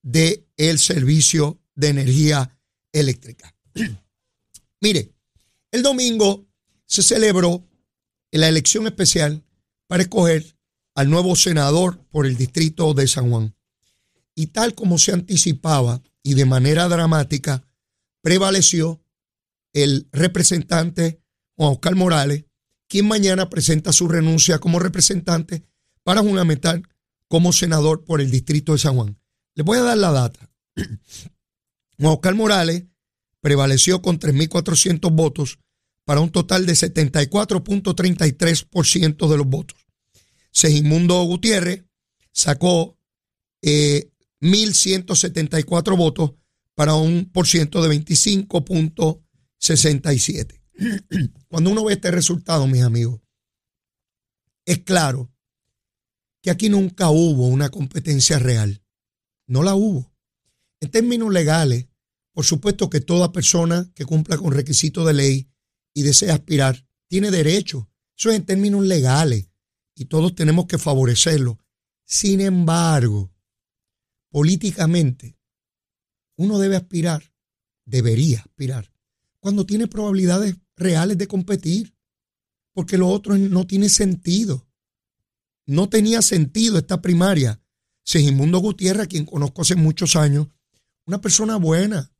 del 0.02 0.44
el 0.56 0.78
servicio 0.80 1.60
de 1.76 1.88
energía 1.88 2.58
eléctrica. 2.92 3.54
Mire, 4.80 5.12
el 5.70 5.82
domingo 5.82 6.48
se 6.84 7.02
celebró 7.02 7.64
la 8.32 8.48
elección 8.48 8.86
especial 8.86 9.44
para 9.86 10.02
escoger 10.02 10.56
al 10.94 11.10
nuevo 11.10 11.36
senador 11.36 12.04
por 12.10 12.26
el 12.26 12.36
distrito 12.36 12.92
de 12.92 13.06
San 13.06 13.30
Juan. 13.30 13.54
Y 14.34 14.48
tal 14.48 14.74
como 14.74 14.98
se 14.98 15.12
anticipaba 15.12 16.02
y 16.24 16.34
de 16.34 16.44
manera 16.44 16.88
dramática, 16.88 17.64
prevaleció 18.20 19.00
el 19.82 20.08
representante 20.12 21.20
Juan 21.56 21.72
Oscar 21.72 21.96
Morales, 21.96 22.44
quien 22.88 23.06
mañana 23.06 23.50
presenta 23.50 23.92
su 23.92 24.08
renuncia 24.08 24.58
como 24.58 24.78
representante 24.78 25.62
para 26.02 26.22
juramentar 26.22 26.80
como 27.28 27.52
senador 27.52 28.04
por 28.04 28.20
el 28.20 28.30
distrito 28.30 28.72
de 28.72 28.78
San 28.78 28.96
Juan. 28.96 29.18
Les 29.54 29.64
voy 29.64 29.78
a 29.78 29.82
dar 29.82 29.96
la 29.98 30.12
data. 30.12 30.50
Juan 31.98 32.14
Oscar 32.14 32.34
Morales 32.34 32.84
prevaleció 33.40 34.02
con 34.02 34.18
3.400 34.18 35.14
votos 35.14 35.60
para 36.04 36.20
un 36.20 36.30
total 36.30 36.64
de 36.64 36.72
74.33% 36.72 39.28
de 39.28 39.36
los 39.36 39.46
votos. 39.46 39.78
Segimundo 40.50 41.22
Gutiérrez 41.24 41.84
sacó 42.32 42.96
1.174 43.62 45.92
eh, 45.92 45.96
votos 45.96 46.32
para 46.74 46.94
un 46.94 47.30
por 47.30 47.46
ciento 47.46 47.82
de 47.82 47.90
25.67. 49.60 50.60
Cuando 51.48 51.70
uno 51.70 51.84
ve 51.84 51.94
este 51.94 52.10
resultado, 52.10 52.66
mis 52.66 52.82
amigos, 52.82 53.20
es 54.64 54.78
claro 54.80 55.32
que 56.42 56.50
aquí 56.50 56.68
nunca 56.68 57.10
hubo 57.10 57.48
una 57.48 57.68
competencia 57.70 58.38
real. 58.38 58.82
No 59.46 59.62
la 59.62 59.74
hubo. 59.74 60.12
En 60.80 60.90
términos 60.90 61.32
legales, 61.32 61.88
por 62.32 62.44
supuesto 62.44 62.88
que 62.88 63.00
toda 63.00 63.32
persona 63.32 63.90
que 63.94 64.04
cumpla 64.04 64.36
con 64.36 64.52
requisitos 64.52 65.06
de 65.06 65.14
ley 65.14 65.50
y 65.94 66.02
desea 66.02 66.34
aspirar 66.34 66.86
tiene 67.08 67.30
derecho. 67.30 67.90
Eso 68.16 68.30
es 68.30 68.36
en 68.36 68.44
términos 68.46 68.84
legales 68.84 69.48
y 69.94 70.04
todos 70.04 70.34
tenemos 70.34 70.66
que 70.66 70.78
favorecerlo. 70.78 71.58
Sin 72.04 72.40
embargo, 72.40 73.32
políticamente, 74.30 75.36
uno 76.36 76.58
debe 76.58 76.76
aspirar, 76.76 77.32
debería 77.84 78.40
aspirar, 78.40 78.92
cuando 79.40 79.64
tiene 79.66 79.86
probabilidades 79.86 80.56
reales 80.76 81.18
de 81.18 81.26
competir, 81.26 81.94
porque 82.72 82.98
lo 82.98 83.08
otro 83.08 83.36
no 83.36 83.66
tiene 83.66 83.88
sentido. 83.88 84.68
No 85.66 85.88
tenía 85.88 86.22
sentido 86.22 86.78
esta 86.78 87.02
primaria. 87.02 87.60
Segimundo 88.04 88.58
Gutiérrez, 88.58 89.08
quien 89.08 89.26
conozco 89.26 89.62
hace 89.62 89.74
muchos 89.74 90.16
años, 90.16 90.48
una 91.04 91.20
persona 91.20 91.56
buena, 91.56 92.10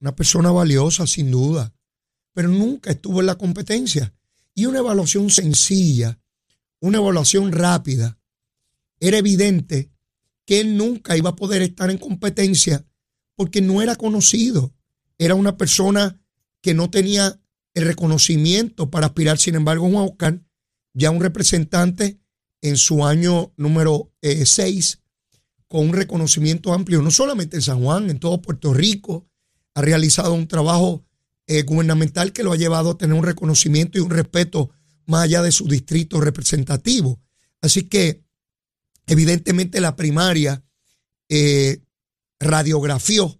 una 0.00 0.14
persona 0.14 0.50
valiosa, 0.50 1.06
sin 1.06 1.30
duda, 1.30 1.74
pero 2.32 2.48
nunca 2.48 2.90
estuvo 2.90 3.20
en 3.20 3.26
la 3.26 3.36
competencia. 3.36 4.14
Y 4.54 4.66
una 4.66 4.78
evaluación 4.78 5.30
sencilla, 5.30 6.20
una 6.80 6.98
evaluación 6.98 7.52
rápida, 7.52 8.18
era 9.00 9.18
evidente 9.18 9.90
que 10.44 10.60
él 10.60 10.76
nunca 10.76 11.16
iba 11.16 11.30
a 11.30 11.36
poder 11.36 11.62
estar 11.62 11.90
en 11.90 11.98
competencia 11.98 12.86
porque 13.34 13.60
no 13.60 13.82
era 13.82 13.96
conocido. 13.96 14.74
Era 15.18 15.34
una 15.34 15.56
persona 15.56 16.22
que 16.66 16.74
no 16.74 16.90
tenía 16.90 17.40
el 17.74 17.84
reconocimiento 17.84 18.90
para 18.90 19.06
aspirar. 19.06 19.38
Sin 19.38 19.54
embargo, 19.54 19.88
Juan 19.88 20.08
Oscar, 20.08 20.42
ya 20.94 21.12
un 21.12 21.20
representante 21.20 22.18
en 22.60 22.76
su 22.76 23.06
año 23.06 23.52
número 23.56 24.12
6, 24.20 24.94
eh, 24.94 25.38
con 25.68 25.86
un 25.86 25.92
reconocimiento 25.92 26.74
amplio, 26.74 27.02
no 27.02 27.12
solamente 27.12 27.54
en 27.54 27.62
San 27.62 27.84
Juan, 27.84 28.10
en 28.10 28.18
todo 28.18 28.42
Puerto 28.42 28.74
Rico, 28.74 29.28
ha 29.76 29.80
realizado 29.80 30.34
un 30.34 30.48
trabajo 30.48 31.04
eh, 31.46 31.62
gubernamental 31.62 32.32
que 32.32 32.42
lo 32.42 32.52
ha 32.52 32.56
llevado 32.56 32.90
a 32.90 32.98
tener 32.98 33.16
un 33.16 33.24
reconocimiento 33.24 33.98
y 33.98 34.00
un 34.00 34.10
respeto 34.10 34.70
más 35.06 35.22
allá 35.22 35.42
de 35.42 35.52
su 35.52 35.68
distrito 35.68 36.20
representativo. 36.20 37.20
Así 37.60 37.84
que, 37.84 38.24
evidentemente, 39.06 39.80
la 39.80 39.94
primaria 39.94 40.64
eh, 41.28 41.80
radiografió, 42.40 43.38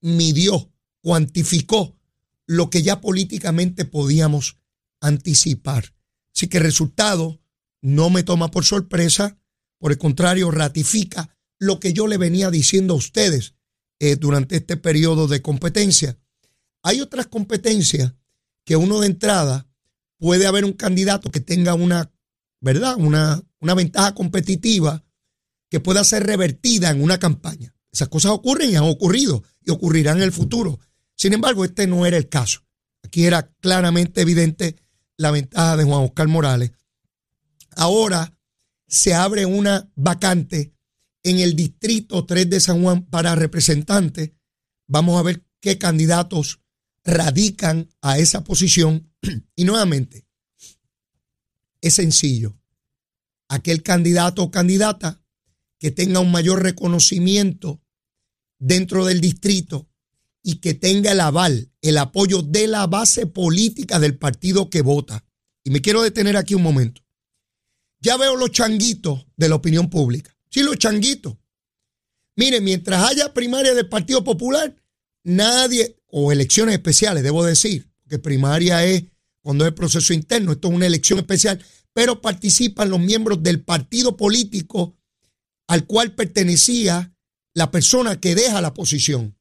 midió, 0.00 0.72
cuantificó 1.02 1.94
lo 2.46 2.70
que 2.70 2.82
ya 2.82 3.00
políticamente 3.00 3.84
podíamos 3.84 4.58
anticipar. 5.00 5.94
Así 6.34 6.48
que 6.48 6.58
el 6.58 6.64
resultado 6.64 7.40
no 7.80 8.10
me 8.10 8.22
toma 8.22 8.50
por 8.50 8.64
sorpresa, 8.64 9.38
por 9.78 9.92
el 9.92 9.98
contrario, 9.98 10.50
ratifica 10.50 11.36
lo 11.58 11.80
que 11.80 11.92
yo 11.92 12.06
le 12.06 12.18
venía 12.18 12.50
diciendo 12.50 12.94
a 12.94 12.96
ustedes 12.96 13.54
eh, 14.00 14.16
durante 14.16 14.56
este 14.56 14.76
periodo 14.76 15.28
de 15.28 15.42
competencia. 15.42 16.18
Hay 16.82 17.00
otras 17.00 17.26
competencias 17.26 18.14
que 18.64 18.76
uno 18.76 19.00
de 19.00 19.06
entrada 19.06 19.68
puede 20.18 20.46
haber 20.46 20.64
un 20.64 20.72
candidato 20.72 21.30
que 21.30 21.40
tenga 21.40 21.74
una, 21.74 22.10
¿verdad? 22.60 22.96
Una, 22.98 23.42
una 23.60 23.74
ventaja 23.74 24.14
competitiva 24.14 25.04
que 25.70 25.80
pueda 25.80 26.04
ser 26.04 26.24
revertida 26.24 26.90
en 26.90 27.02
una 27.02 27.18
campaña. 27.18 27.74
Esas 27.92 28.08
cosas 28.08 28.32
ocurren 28.32 28.70
y 28.70 28.76
han 28.76 28.84
ocurrido 28.84 29.42
y 29.62 29.70
ocurrirán 29.70 30.18
en 30.18 30.24
el 30.24 30.32
futuro. 30.32 30.80
Sin 31.24 31.32
embargo, 31.32 31.64
este 31.64 31.86
no 31.86 32.04
era 32.04 32.18
el 32.18 32.28
caso. 32.28 32.60
Aquí 33.02 33.24
era 33.24 33.50
claramente 33.60 34.20
evidente 34.20 34.76
la 35.16 35.30
ventaja 35.30 35.74
de 35.78 35.84
Juan 35.84 36.04
Oscar 36.04 36.28
Morales. 36.28 36.72
Ahora 37.76 38.38
se 38.86 39.14
abre 39.14 39.46
una 39.46 39.90
vacante 39.94 40.74
en 41.22 41.38
el 41.38 41.56
distrito 41.56 42.26
3 42.26 42.50
de 42.50 42.60
San 42.60 42.82
Juan 42.82 43.06
para 43.06 43.34
representantes. 43.36 44.32
Vamos 44.86 45.18
a 45.18 45.22
ver 45.22 45.42
qué 45.60 45.78
candidatos 45.78 46.60
radican 47.04 47.88
a 48.02 48.18
esa 48.18 48.44
posición. 48.44 49.10
Y 49.56 49.64
nuevamente, 49.64 50.26
es 51.80 51.94
sencillo. 51.94 52.54
Aquel 53.48 53.82
candidato 53.82 54.42
o 54.42 54.50
candidata 54.50 55.24
que 55.78 55.90
tenga 55.90 56.20
un 56.20 56.30
mayor 56.30 56.62
reconocimiento 56.62 57.80
dentro 58.58 59.06
del 59.06 59.22
distrito 59.22 59.88
y 60.46 60.56
que 60.56 60.74
tenga 60.74 61.12
el 61.12 61.20
aval, 61.20 61.72
el 61.80 61.96
apoyo 61.96 62.42
de 62.42 62.68
la 62.68 62.86
base 62.86 63.26
política 63.26 63.98
del 63.98 64.18
partido 64.18 64.68
que 64.68 64.82
vota. 64.82 65.24
Y 65.64 65.70
me 65.70 65.80
quiero 65.80 66.02
detener 66.02 66.36
aquí 66.36 66.54
un 66.54 66.62
momento. 66.62 67.02
Ya 68.00 68.18
veo 68.18 68.36
los 68.36 68.50
changuitos 68.50 69.26
de 69.36 69.48
la 69.48 69.54
opinión 69.54 69.88
pública. 69.88 70.36
Sí, 70.50 70.62
los 70.62 70.76
changuitos. 70.76 71.36
Mire, 72.36 72.60
mientras 72.60 73.02
haya 73.02 73.32
primaria 73.32 73.74
del 73.74 73.88
Partido 73.88 74.22
Popular, 74.22 74.76
nadie, 75.22 75.96
o 76.06 76.30
elecciones 76.30 76.74
especiales, 76.74 77.22
debo 77.22 77.42
decir, 77.44 77.90
porque 78.02 78.18
primaria 78.18 78.84
es 78.84 79.04
cuando 79.40 79.66
es 79.66 79.72
proceso 79.72 80.12
interno, 80.12 80.52
esto 80.52 80.68
es 80.68 80.74
una 80.74 80.86
elección 80.86 81.18
especial, 81.18 81.64
pero 81.94 82.20
participan 82.20 82.90
los 82.90 83.00
miembros 83.00 83.42
del 83.42 83.62
partido 83.62 84.16
político 84.16 84.96
al 85.68 85.86
cual 85.86 86.14
pertenecía 86.14 87.14
la 87.54 87.70
persona 87.70 88.20
que 88.20 88.34
deja 88.34 88.60
la 88.60 88.74
posición. 88.74 89.36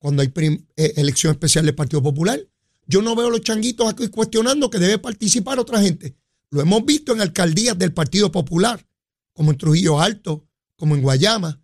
Cuando 0.00 0.22
hay 0.22 0.32
eh, 0.76 0.94
elección 0.96 1.30
especial 1.30 1.64
del 1.64 1.76
Partido 1.76 2.02
Popular, 2.02 2.40
yo 2.86 3.02
no 3.02 3.14
veo 3.14 3.30
los 3.30 3.42
changuitos 3.42 3.88
aquí 3.88 4.08
cuestionando 4.08 4.68
que 4.68 4.80
debe 4.80 4.98
participar 4.98 5.60
otra 5.60 5.80
gente. 5.80 6.16
Lo 6.50 6.60
hemos 6.60 6.84
visto 6.84 7.12
en 7.12 7.20
alcaldías 7.20 7.78
del 7.78 7.92
Partido 7.92 8.32
Popular 8.32 8.84
como 9.32 9.52
en 9.52 9.58
Trujillo 9.58 10.00
Alto, 10.00 10.48
como 10.74 10.96
en 10.96 11.02
Guayama. 11.02 11.62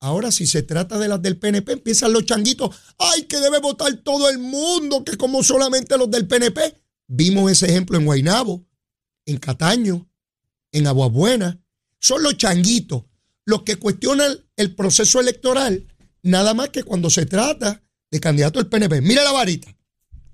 Ahora, 0.00 0.32
si 0.32 0.46
se 0.46 0.62
trata 0.62 0.98
de 0.98 1.08
las 1.08 1.22
del 1.22 1.38
PNP, 1.38 1.72
empiezan 1.72 2.12
los 2.12 2.24
changuitos. 2.24 2.74
¡Ay, 2.98 3.22
que 3.24 3.38
debe 3.38 3.60
votar 3.60 3.94
todo 3.98 4.28
el 4.28 4.38
mundo! 4.38 5.04
Que 5.04 5.16
como 5.16 5.42
solamente 5.42 5.96
los 5.96 6.10
del 6.10 6.26
PNP. 6.26 6.60
Vimos 7.06 7.50
ese 7.50 7.66
ejemplo 7.66 7.98
en 7.98 8.04
Guainabo, 8.04 8.66
en 9.26 9.38
Cataño, 9.38 10.08
en 10.72 10.86
Aguabuena. 10.86 11.60
Son 11.98 12.22
los 12.22 12.36
changuitos 12.36 13.04
los 13.44 13.62
que 13.62 13.76
cuestionan 13.76 14.44
el 14.56 14.74
proceso 14.74 15.20
electoral, 15.20 15.86
nada 16.22 16.54
más 16.54 16.70
que 16.70 16.82
cuando 16.82 17.10
se 17.10 17.26
trata 17.26 17.82
de 18.10 18.20
candidato 18.20 18.58
del 18.58 18.68
PNP. 18.68 19.00
Mire 19.00 19.22
la 19.24 19.32
varita, 19.32 19.74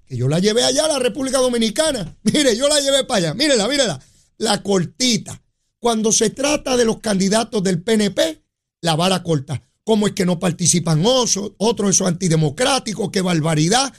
que 0.07 0.17
yo 0.17 0.29
la 0.29 0.39
llevé 0.39 0.65
allá 0.65 0.85
a 0.85 0.89
la 0.89 0.99
República 0.99 1.39
Dominicana. 1.39 2.17
Mire, 2.23 2.57
yo 2.57 2.69
la 2.69 2.81
llevé 2.81 3.05
para 3.05 3.19
allá. 3.19 3.35
Mírela, 3.35 3.69
mírela. 3.69 4.01
La 4.39 4.63
cortita. 4.63 5.41
Cuando 5.79 6.13
se 6.13 6.31
trata 6.31 6.77
de 6.77 6.85
los 6.85 7.01
candidatos 7.01 7.63
del 7.63 7.83
PNP, 7.83 8.43
la 8.81 8.97
vara 8.97 9.23
corta. 9.23 9.63
¿Cómo 9.85 10.07
es 10.07 10.15
que 10.15 10.25
no 10.25 10.39
participan 10.39 11.03
otros? 11.05 11.53
Otros, 11.59 11.91
eso 11.91 12.05
es 12.05 12.09
antidemocrático, 12.09 13.13
qué 13.13 13.21
barbaridad, 13.21 13.93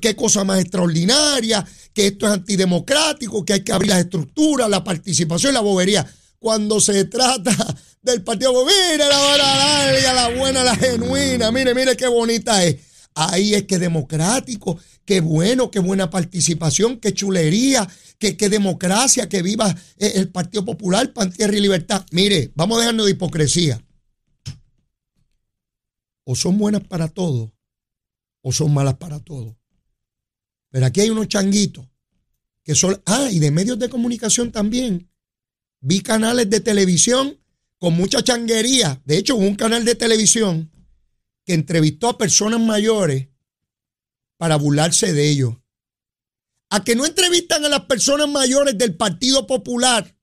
qué 0.00 0.16
cosa 0.16 0.44
más 0.44 0.60
extraordinaria, 0.60 1.66
que 1.92 2.08
esto 2.08 2.26
es 2.26 2.32
antidemocrático, 2.32 3.44
que 3.44 3.52
hay 3.52 3.60
que 3.60 3.72
abrir 3.72 3.90
las 3.90 4.00
estructuras, 4.00 4.68
la 4.68 4.82
participación 4.82 5.54
la 5.54 5.60
bobería. 5.60 6.06
Cuando 6.38 6.80
se 6.80 7.04
trata 7.06 7.54
del 8.02 8.22
partido, 8.22 8.52
mire 8.64 8.98
la 8.98 10.12
la 10.14 10.28
buena, 10.38 10.62
la 10.64 10.76
genuina, 10.76 11.50
mire, 11.50 11.74
mire 11.74 11.96
qué 11.96 12.06
bonita 12.06 12.64
es. 12.64 12.76
Ahí 13.14 13.54
es 13.54 13.64
que 13.64 13.78
democrático, 13.78 14.78
qué 15.06 15.20
bueno, 15.20 15.70
qué 15.70 15.78
buena 15.78 16.10
participación, 16.10 17.00
qué 17.00 17.14
chulería, 17.14 17.88
qué, 18.18 18.48
democracia, 18.50 19.28
que 19.28 19.40
viva 19.40 19.74
eh, 19.96 20.12
el 20.16 20.28
Partido 20.28 20.64
Popular, 20.66 21.12
Pan 21.14 21.32
Tierra 21.32 21.56
y 21.56 21.60
Libertad. 21.60 22.04
Mire, 22.10 22.52
vamos 22.54 22.78
dejando 22.78 23.06
de 23.06 23.12
hipocresía. 23.12 23.82
O 26.24 26.34
son 26.34 26.58
buenas 26.58 26.82
para 26.84 27.08
todos, 27.08 27.50
o 28.42 28.52
son 28.52 28.74
malas 28.74 28.98
para 28.98 29.20
todos. 29.20 29.54
Pero 30.70 30.84
aquí 30.84 31.00
hay 31.00 31.08
unos 31.10 31.28
changuitos 31.28 31.86
que 32.62 32.74
son, 32.74 33.00
ah, 33.06 33.28
y 33.30 33.38
de 33.38 33.50
medios 33.50 33.78
de 33.78 33.88
comunicación 33.88 34.52
también. 34.52 35.08
Vi 35.80 36.00
canales 36.00 36.50
de 36.50 36.60
televisión 36.60 37.40
con 37.78 37.94
mucha 37.94 38.22
changuería. 38.22 39.00
De 39.04 39.18
hecho, 39.18 39.36
un 39.36 39.54
canal 39.56 39.84
de 39.84 39.94
televisión 39.94 40.70
que 41.44 41.54
entrevistó 41.54 42.08
a 42.08 42.18
personas 42.18 42.60
mayores 42.60 43.28
para 44.36 44.56
burlarse 44.56 45.12
de 45.12 45.28
ellos. 45.28 45.56
A 46.70 46.82
que 46.82 46.96
no 46.96 47.06
entrevistan 47.06 47.64
a 47.64 47.68
las 47.68 47.82
personas 47.82 48.28
mayores 48.28 48.76
del 48.76 48.96
Partido 48.96 49.46
Popular 49.46 50.16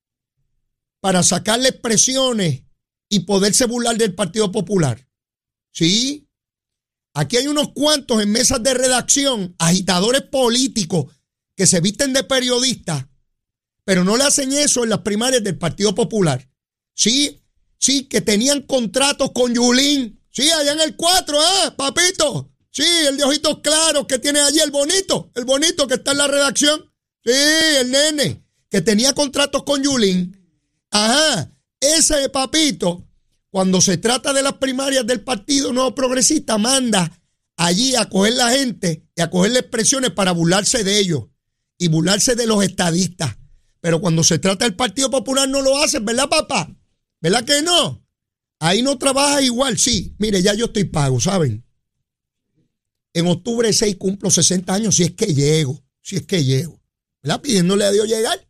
para 1.00 1.24
sacarle 1.24 1.69
expresiones 1.69 2.63
y 3.10 3.22
poderse 3.22 3.65
burlar 3.65 3.98
del 3.98 4.15
Partido 4.15 4.51
Popular. 4.51 5.07
Sí. 5.72 6.27
Aquí 7.13 7.38
hay 7.38 7.48
unos 7.48 7.74
cuantos 7.74 8.22
en 8.22 8.31
mesas 8.31 8.62
de 8.63 8.74
redacción, 8.74 9.55
agitadores 9.60 10.24
políticos 10.24 11.13
que 11.55 11.67
se 11.67 11.79
visten 11.79 12.12
de 12.13 12.24
periodistas, 12.24 13.05
pero 13.85 14.03
no 14.03 14.17
le 14.17 14.23
hacen 14.23 14.53
eso 14.53 14.83
en 14.83 14.89
las 14.89 14.99
primarias 14.99 15.43
del 15.43 15.57
Partido 15.57 15.93
Popular. 15.93 16.49
Sí, 16.95 17.43
sí, 17.77 18.05
que 18.05 18.21
tenían 18.21 18.61
contratos 18.61 19.31
con 19.31 19.53
Yulín. 19.53 20.21
Sí, 20.31 20.49
allá 20.49 20.73
en 20.73 20.81
el 20.81 20.95
4, 20.95 21.37
¿ah, 21.39 21.75
papito? 21.77 22.51
Sí, 22.71 22.83
el 23.07 23.17
de 23.17 23.23
ojitos 23.23 23.59
claros 23.59 24.07
que 24.07 24.17
tiene 24.17 24.39
allí, 24.39 24.59
el 24.59 24.71
bonito, 24.71 25.31
el 25.35 25.45
bonito 25.45 25.87
que 25.87 25.95
está 25.95 26.11
en 26.11 26.17
la 26.17 26.27
redacción. 26.27 26.91
Sí, 27.23 27.31
el 27.31 27.91
nene, 27.91 28.43
que 28.69 28.81
tenía 28.81 29.13
contratos 29.13 29.63
con 29.63 29.83
Yulín. 29.83 30.39
Ajá, 30.89 31.51
ese 31.79 32.29
papito, 32.29 33.07
cuando 33.49 33.81
se 33.81 33.97
trata 33.97 34.33
de 34.33 34.41
las 34.41 34.53
primarias 34.53 35.05
del 35.05 35.21
Partido 35.21 35.71
Nuevo 35.71 35.93
Progresista, 35.93 36.57
manda 36.57 37.11
allí 37.57 37.95
a 37.95 38.09
coger 38.09 38.33
la 38.33 38.51
gente 38.51 39.07
y 39.15 39.21
a 39.21 39.29
cogerle 39.29 39.59
expresiones 39.59 40.11
para 40.11 40.31
burlarse 40.31 40.83
de 40.83 40.99
ellos 40.99 41.25
y 41.77 41.89
burlarse 41.89 42.35
de 42.35 42.47
los 42.47 42.63
estadistas. 42.63 43.37
Pero 43.83 43.99
cuando 43.99 44.23
se 44.23 44.39
trata 44.39 44.63
del 44.63 44.77
Partido 44.77 45.11
Popular 45.11 45.49
no 45.49 45.61
lo 45.61 45.77
hacen, 45.83 46.05
¿verdad, 46.05 46.29
papá? 46.29 46.73
¿Verdad 47.19 47.43
que 47.43 47.61
no? 47.61 48.01
Ahí 48.59 48.81
no 48.81 48.97
trabaja 48.97 49.41
igual, 49.41 49.77
sí. 49.77 50.15
Mire, 50.19 50.41
ya 50.41 50.53
yo 50.53 50.67
estoy 50.67 50.85
pago, 50.85 51.19
¿saben? 51.19 51.65
En 53.11 53.27
octubre 53.27 53.73
6 53.73 53.97
cumplo 53.97 54.31
60 54.31 54.73
años, 54.73 54.95
si 54.95 55.03
es 55.03 55.11
que 55.11 55.33
llego, 55.33 55.83
si 56.01 56.15
es 56.15 56.25
que 56.25 56.45
llego. 56.45 56.81
¿Verdad? 57.21 57.41
Pidiéndole 57.41 57.83
a 57.83 57.91
Dios 57.91 58.07
llegar. 58.07 58.47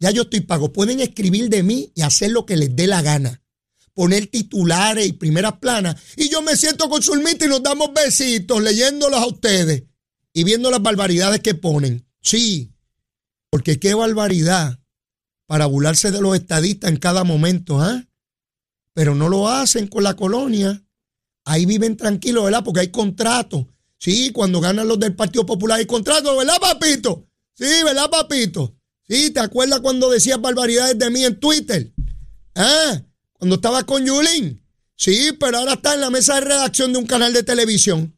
Ya 0.00 0.10
yo 0.10 0.22
estoy 0.22 0.40
pago. 0.40 0.72
Pueden 0.72 0.98
escribir 0.98 1.48
de 1.48 1.62
mí 1.62 1.92
y 1.94 2.02
hacer 2.02 2.32
lo 2.32 2.46
que 2.46 2.56
les 2.56 2.74
dé 2.74 2.88
la 2.88 3.00
gana. 3.00 3.44
Poner 3.92 4.26
titulares 4.26 5.06
y 5.06 5.12
primeras 5.12 5.58
planas. 5.60 6.02
Y 6.16 6.30
yo 6.30 6.42
me 6.42 6.56
siento 6.56 6.88
con 6.88 7.00
Zulmita 7.00 7.44
y 7.44 7.48
nos 7.48 7.62
damos 7.62 7.94
besitos 7.94 8.60
leyéndolos 8.60 9.20
a 9.20 9.26
ustedes 9.26 9.84
y 10.32 10.42
viendo 10.42 10.72
las 10.72 10.82
barbaridades 10.82 11.38
que 11.42 11.54
ponen. 11.54 12.04
Sí, 12.20 12.73
porque 13.54 13.78
qué 13.78 13.94
barbaridad 13.94 14.80
para 15.46 15.66
burlarse 15.66 16.10
de 16.10 16.20
los 16.20 16.34
estadistas 16.34 16.90
en 16.90 16.96
cada 16.96 17.22
momento, 17.22 17.80
¿ah? 17.80 18.04
Pero 18.94 19.14
no 19.14 19.28
lo 19.28 19.48
hacen 19.48 19.86
con 19.86 20.02
la 20.02 20.16
colonia. 20.16 20.84
Ahí 21.44 21.64
viven 21.64 21.96
tranquilos, 21.96 22.46
¿verdad? 22.46 22.64
Porque 22.64 22.80
hay 22.80 22.88
contratos. 22.88 23.66
Sí, 23.96 24.32
cuando 24.32 24.60
ganan 24.60 24.88
los 24.88 24.98
del 24.98 25.14
Partido 25.14 25.46
Popular 25.46 25.78
hay 25.78 25.86
contratos, 25.86 26.36
¿verdad, 26.36 26.56
papito? 26.60 27.28
Sí, 27.56 27.84
¿verdad, 27.84 28.10
papito? 28.10 28.74
Sí, 29.08 29.30
¿te 29.30 29.38
acuerdas 29.38 29.78
cuando 29.78 30.10
decías 30.10 30.40
barbaridades 30.40 30.98
de 30.98 31.10
mí 31.10 31.24
en 31.24 31.38
Twitter? 31.38 31.94
¿Ah? 32.56 33.02
Cuando 33.34 33.54
estaba 33.54 33.84
con 33.84 34.04
Yulín. 34.04 34.66
Sí, 34.96 35.30
pero 35.38 35.58
ahora 35.58 35.74
está 35.74 35.94
en 35.94 36.00
la 36.00 36.10
mesa 36.10 36.34
de 36.34 36.40
redacción 36.40 36.92
de 36.92 36.98
un 36.98 37.06
canal 37.06 37.32
de 37.32 37.44
televisión. 37.44 38.16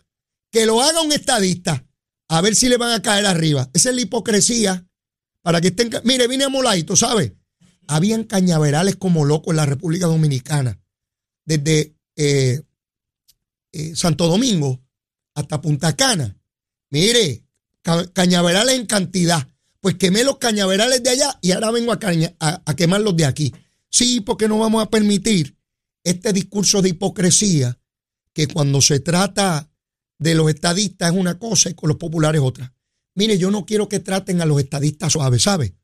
Que 0.51 0.65
lo 0.65 0.81
haga 0.81 1.03
un 1.03 1.13
estadista 1.13 1.87
a 2.29 2.41
ver 2.41 2.55
si 2.55 2.71
le 2.71 2.79
van 2.79 2.93
a 2.93 3.03
caer 3.03 3.27
arriba. 3.27 3.69
Esa 3.75 3.91
es 3.91 3.97
la 3.97 4.01
hipocresía. 4.01 4.86
Para 5.47 5.61
que 5.61 5.69
estén. 5.69 5.91
Mire, 6.03 6.27
vine 6.27 6.43
a 6.43 6.49
Molaito, 6.49 6.97
¿sabe? 6.97 7.37
Habían 7.87 8.25
cañaverales 8.25 8.97
como 8.97 9.25
locos 9.25 9.53
en 9.53 9.59
la 9.59 9.65
República 9.65 10.07
Dominicana. 10.07 10.77
Desde 11.45 11.95
eh, 12.17 12.63
eh, 13.71 13.95
Santo 13.95 14.27
Domingo 14.27 14.83
hasta 15.35 15.61
Punta 15.61 15.95
Cana. 15.95 16.37
Mire, 16.91 17.45
cañaverales 18.13 18.75
en 18.75 18.87
cantidad. 18.87 19.47
Pues 19.79 19.95
quemé 19.95 20.25
los 20.25 20.39
cañaverales 20.39 21.05
de 21.05 21.11
allá 21.11 21.39
y 21.41 21.53
ahora 21.53 21.71
vengo 21.71 21.93
a, 21.93 21.99
a, 22.41 22.63
a 22.67 22.75
quemar 22.75 23.03
los 23.03 23.17
de 23.17 23.27
aquí. 23.27 23.55
Sí, 23.89 24.21
porque 24.23 24.49
no 24.49 24.59
vamos 24.59 24.83
a 24.83 24.91
permitir 24.91 25.57
este 26.03 26.33
discurso 26.33 26.83
de 26.83 26.89
hipocresía 26.89 27.79
que 28.33 28.49
cuando 28.49 28.83
se 28.83 28.99
trata 28.99 29.71
de 30.19 30.35
los 30.35 30.49
estadistas 30.49 31.13
es 31.13 31.17
una 31.17 31.39
cosa 31.39 31.71
y 31.71 31.75
con 31.75 31.87
los 31.87 31.99
populares 31.99 32.41
otra. 32.43 32.76
Mire, 33.17 33.39
yo 33.39 33.51
no 33.51 33.65
quiero 33.65 33.89
que 33.89 33.99
traten 33.99 34.43
a 34.43 34.47
los 34.47 34.61
estadistas 34.61 35.15
suaves, 35.15 35.43
¿sabe? 35.43 35.75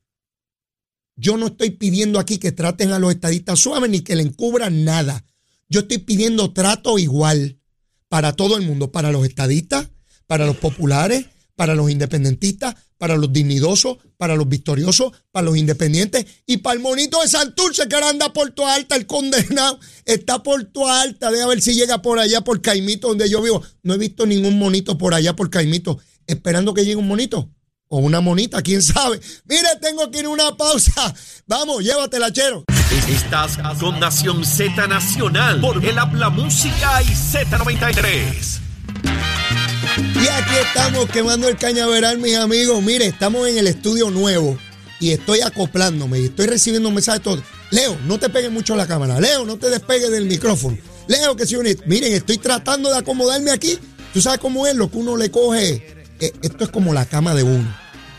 Yo 1.15 1.35
no 1.35 1.47
estoy 1.47 1.71
pidiendo 1.71 2.19
aquí 2.19 2.37
que 2.37 2.51
traten 2.51 2.91
a 2.91 2.99
los 2.99 3.11
estadistas 3.11 3.59
suaves 3.59 3.89
ni 3.89 4.01
que 4.01 4.15
le 4.15 4.21
encubran 4.21 4.85
nada. 4.85 5.25
Yo 5.67 5.81
estoy 5.81 5.97
pidiendo 5.97 6.53
trato 6.53 6.99
igual 6.99 7.59
para 8.07 8.33
todo 8.33 8.55
el 8.55 8.63
mundo, 8.63 8.91
para 8.91 9.11
los 9.11 9.25
estadistas, 9.25 9.89
para 10.27 10.45
los 10.45 10.57
populares, 10.57 11.25
para 11.55 11.73
los 11.73 11.89
independentistas, 11.89 12.75
para 12.99 13.17
los 13.17 13.33
dignidosos, 13.33 13.97
para 14.17 14.35
los 14.35 14.47
victoriosos, 14.47 15.11
para 15.31 15.45
los 15.45 15.57
independientes 15.57 16.25
y 16.45 16.57
para 16.57 16.75
el 16.75 16.81
monito 16.81 17.19
de 17.21 17.27
Santurce 17.27 17.87
que 17.87 17.95
ahora 17.95 18.09
anda 18.09 18.31
por 18.31 18.51
tu 18.51 18.65
alta, 18.65 18.95
el 18.95 19.07
condenado 19.07 19.79
está 20.05 20.41
por 20.41 20.63
tu 20.65 20.87
alta, 20.87 21.27
a 21.27 21.47
ver 21.47 21.61
si 21.61 21.73
llega 21.73 22.01
por 22.01 22.19
allá 22.19 22.41
por 22.41 22.61
Caimito 22.61 23.07
donde 23.07 23.29
yo 23.29 23.41
vivo. 23.41 23.61
No 23.81 23.95
he 23.95 23.97
visto 23.97 24.25
ningún 24.25 24.57
monito 24.57 24.97
por 24.97 25.13
allá 25.13 25.35
por 25.35 25.49
Caimito, 25.49 25.99
esperando 26.27 26.73
que 26.73 26.83
llegue 26.83 26.95
un 26.95 27.07
monito 27.07 27.49
o 27.87 27.97
una 27.99 28.21
monita, 28.21 28.61
quién 28.61 28.81
sabe. 28.81 29.19
Mire, 29.45 29.67
tengo 29.79 30.09
que 30.09 30.19
ir 30.19 30.25
a 30.25 30.29
una 30.29 30.57
pausa. 30.57 31.13
Vamos, 31.45 31.83
llévatela, 31.83 32.31
chero. 32.31 32.63
Estás 33.07 33.57
con 33.79 33.99
Nación 33.99 34.43
Z 34.45 34.87
Nacional 34.87 35.61
por 35.61 35.83
el 35.83 35.99
Habla 35.99 36.29
Música 36.29 37.01
y 37.03 37.07
Z93. 37.07 38.59
Y 40.15 40.27
aquí 40.27 40.55
estamos 40.67 41.09
quemando 41.11 41.47
el 41.47 41.57
cañaveral, 41.57 42.17
mis 42.17 42.35
amigos. 42.35 42.81
Mire, 42.81 43.05
estamos 43.05 43.47
en 43.47 43.57
el 43.59 43.67
estudio 43.67 44.09
nuevo 44.09 44.57
y 44.99 45.11
estoy 45.11 45.41
acoplándome 45.41 46.19
y 46.19 46.25
estoy 46.25 46.47
recibiendo 46.47 46.89
mensajes 46.89 47.21
todos. 47.21 47.43
Leo, 47.69 47.97
no 48.07 48.17
te 48.17 48.29
pegues 48.29 48.51
mucho 48.51 48.73
a 48.73 48.77
la 48.77 48.87
cámara. 48.87 49.19
Leo, 49.19 49.45
no 49.45 49.57
te 49.57 49.69
despegues 49.69 50.09
del 50.09 50.25
micrófono. 50.25 50.77
Leo, 51.07 51.35
que 51.35 51.45
si 51.45 51.57
Miren, 51.85 52.13
estoy 52.13 52.37
tratando 52.37 52.89
de 52.89 52.97
acomodarme 52.97 53.51
aquí. 53.51 53.77
Tú 54.13 54.21
sabes 54.21 54.39
cómo 54.39 54.65
es 54.65 54.75
lo 54.75 54.89
que 54.89 54.97
uno 54.97 55.17
le 55.17 55.29
coge. 55.29 56.02
Esto 56.41 56.63
es 56.63 56.69
como 56.69 56.93
la 56.93 57.05
cama 57.05 57.33
de 57.33 57.43
uno. 57.43 57.75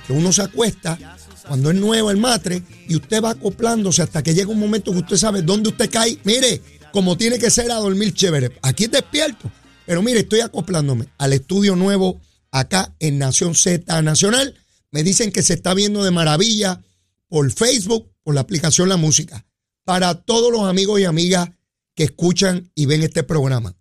Que 0.07 0.13
uno 0.13 0.33
se 0.33 0.43
acuesta 0.43 0.99
cuando 1.47 1.71
es 1.71 1.77
nuevo 1.77 2.11
el 2.11 2.17
matre 2.17 2.63
y 2.89 2.97
usted 2.97 3.23
va 3.23 3.31
acoplándose 3.31 4.03
hasta 4.03 4.23
que 4.23 4.35
llega 4.35 4.51
un 4.51 4.59
momento 4.59 4.93
que 4.93 4.99
usted 4.99 5.17
sabe 5.17 5.43
dónde 5.43 5.71
usted 5.71 5.91
cae. 5.91 6.19
Mire, 6.25 6.61
como 6.93 7.17
tiene 7.17 7.39
que 7.39 7.51
ser 7.51 7.71
a 7.71 7.77
dormir 7.77 8.15
chévere. 8.15 8.53
Aquí 8.63 8.85
es 8.85 8.91
despierto. 8.91 9.51
Pero 9.87 10.03
mire, 10.03 10.21
estoy 10.21 10.41
acoplándome 10.41 11.09
al 11.19 11.33
estudio 11.33 11.77
nuevo 11.77 12.21
acá 12.51 12.95
en 13.01 13.19
Nación 13.19 13.55
Z 13.55 14.01
Nacional. 14.03 14.55
Me 14.91 15.03
dicen 15.03 15.33
que 15.33 15.43
se 15.43 15.55
está 15.55 15.75
viendo 15.75 16.05
de 16.05 16.11
maravilla 16.11 16.83
por 17.29 17.51
Facebook, 17.51 18.13
por 18.23 18.35
la 18.35 18.43
aplicación 18.43 18.89
La 18.89 18.97
Música. 18.97 19.45
Para 19.85 20.15
todos 20.15 20.53
los 20.53 20.63
amigos 20.63 21.01
y 21.01 21.05
amigas 21.05 21.51
que 21.95 22.05
escuchan 22.05 22.71
y 22.75 22.87
ven 22.87 23.03
este 23.03 23.23
programa. 23.23 23.77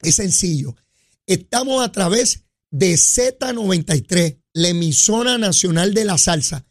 Es 0.00 0.16
sencillo. 0.16 0.74
Estamos 1.26 1.84
a 1.84 1.92
través 1.92 2.45
de 2.70 2.94
Z93, 2.94 4.40
la 4.52 4.68
emisora 4.68 5.38
nacional 5.38 5.94
de 5.94 6.04
la 6.04 6.18
salsa. 6.18 6.66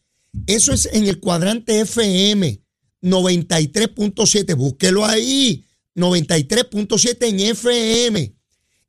Eso 0.47 0.73
es 0.73 0.88
en 0.91 1.08
el 1.08 1.19
cuadrante 1.19 1.79
FM 1.81 2.62
93.7. 3.01 4.55
Búsquelo 4.55 5.05
ahí. 5.05 5.65
93.7 5.95 7.29
en 7.29 7.39
FM. 7.39 8.36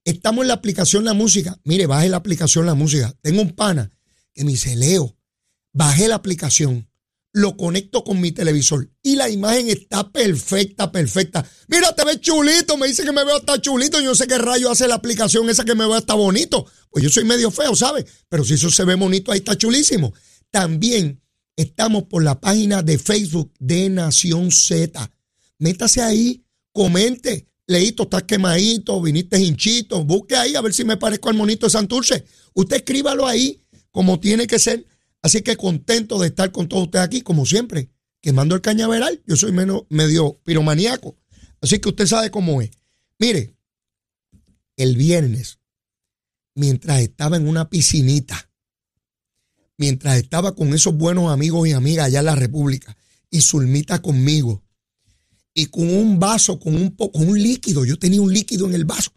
Estamos 0.05 0.43
en 0.43 0.49
la 0.49 0.55
aplicación 0.55 1.05
La 1.05 1.15
Música. 1.15 1.59
Mire, 1.65 1.87
baje 1.87 2.09
la 2.09 2.17
aplicación 2.17 2.67
La 2.67 2.75
Música. 2.75 3.15
Tengo 3.23 3.43
un 3.43 3.53
pana 3.53 3.91
que 4.35 4.45
me 4.45 4.53
dice, 4.53 4.77
Leo, 4.77 5.17
bajé 5.73 6.09
la 6.09 6.17
aplicación, 6.17 6.86
lo 7.37 7.57
conecto 7.57 8.03
con 8.03 8.21
mi 8.21 8.33
televisor 8.33 8.91
y 9.03 9.17
la 9.17 9.29
imagen 9.29 9.69
está 9.69 10.11
perfecta, 10.11 10.91
perfecta. 10.91 11.47
Mira, 11.69 11.95
te 11.95 12.05
ves 12.05 12.21
chulito, 12.21 12.77
me 12.77 12.89
dice 12.89 13.05
que 13.05 13.13
me 13.13 13.25
veo 13.25 13.37
hasta 13.37 13.61
chulito. 13.61 14.01
Yo 14.01 14.15
sé 14.15 14.27
qué 14.27 14.39
rayo 14.39 14.71
hace 14.71 14.89
la 14.89 14.95
aplicación 14.95 15.49
esa 15.51 15.65
que 15.65 15.75
me 15.75 15.85
veo 15.85 15.95
hasta 15.95 16.15
bonito. 16.15 16.67
Pues 16.91 17.05
yo 17.05 17.11
soy 17.11 17.25
medio 17.25 17.51
feo, 17.51 17.75
¿sabes? 17.75 18.07
Pero 18.29 18.45
si 18.45 18.55
eso 18.55 18.71
se 18.71 18.85
ve 18.85 18.95
bonito, 18.95 19.33
ahí 19.33 19.39
está 19.39 19.57
chulísimo. 19.57 20.15
También 20.51 21.21
Estamos 21.57 22.05
por 22.05 22.23
la 22.23 22.39
página 22.39 22.83
de 22.83 22.99
Facebook 22.99 23.51
de 23.59 23.89
Nación 23.89 24.53
Z. 24.53 25.11
Métase 25.59 26.03
ahí, 26.03 26.45
comente. 26.71 27.49
Leíto, 27.67 28.03
estás 28.03 28.25
quemadito, 28.25 29.01
viniste 29.01 29.41
hinchito. 29.41 30.05
Busque 30.05 30.37
ahí 30.37 30.55
a 30.55 30.61
ver 30.61 30.75
si 30.75 30.85
me 30.85 30.99
parezco 30.99 31.31
al 31.31 31.35
monito 31.35 31.65
de 31.65 31.71
Santurce. 31.71 32.27
Usted 32.53 32.77
escríbalo 32.77 33.27
ahí 33.27 33.63
como 33.91 34.21
tiene 34.21 34.47
que 34.47 34.59
ser. 34.59 34.85
Así 35.27 35.43
que 35.43 35.57
contento 35.57 36.21
de 36.21 36.29
estar 36.29 36.53
con 36.53 36.69
todos 36.69 36.85
ustedes 36.85 37.05
aquí, 37.05 37.21
como 37.21 37.47
siempre, 37.47 37.91
quemando 38.21 38.55
el 38.55 38.61
cañaveral. 38.61 39.25
Yo 39.27 39.35
soy 39.35 39.51
menos, 39.51 39.83
medio 39.89 40.41
piromaníaco. 40.45 41.19
Así 41.61 41.81
que 41.81 41.89
usted 41.89 42.07
sabe 42.07 42.31
cómo 42.31 42.63
es. 42.63 42.71
Mire, 43.19 43.57
el 44.77 44.97
viernes, 44.97 45.59
mientras 46.55 47.01
estaba 47.01 47.37
en 47.37 47.49
una 47.49 47.69
piscinita, 47.69 48.53
mientras 49.77 50.17
estaba 50.17 50.55
con 50.55 50.73
esos 50.73 50.97
buenos 50.97 51.33
amigos 51.33 51.67
y 51.67 51.73
amigas 51.73 52.07
allá 52.07 52.21
en 52.21 52.27
la 52.27 52.37
República, 52.37 52.97
y 53.29 53.41
Zulmita 53.41 54.01
conmigo, 54.01 54.63
y 55.53 55.67
con 55.67 55.93
un 55.93 56.21
vaso, 56.21 56.61
con 56.61 56.77
un, 56.77 56.91
con 56.91 57.11
un 57.29 57.43
líquido, 57.43 57.85
yo 57.85 57.99
tenía 57.99 58.21
un 58.21 58.33
líquido 58.33 58.69
en 58.69 58.75
el 58.75 58.85
vaso, 58.85 59.11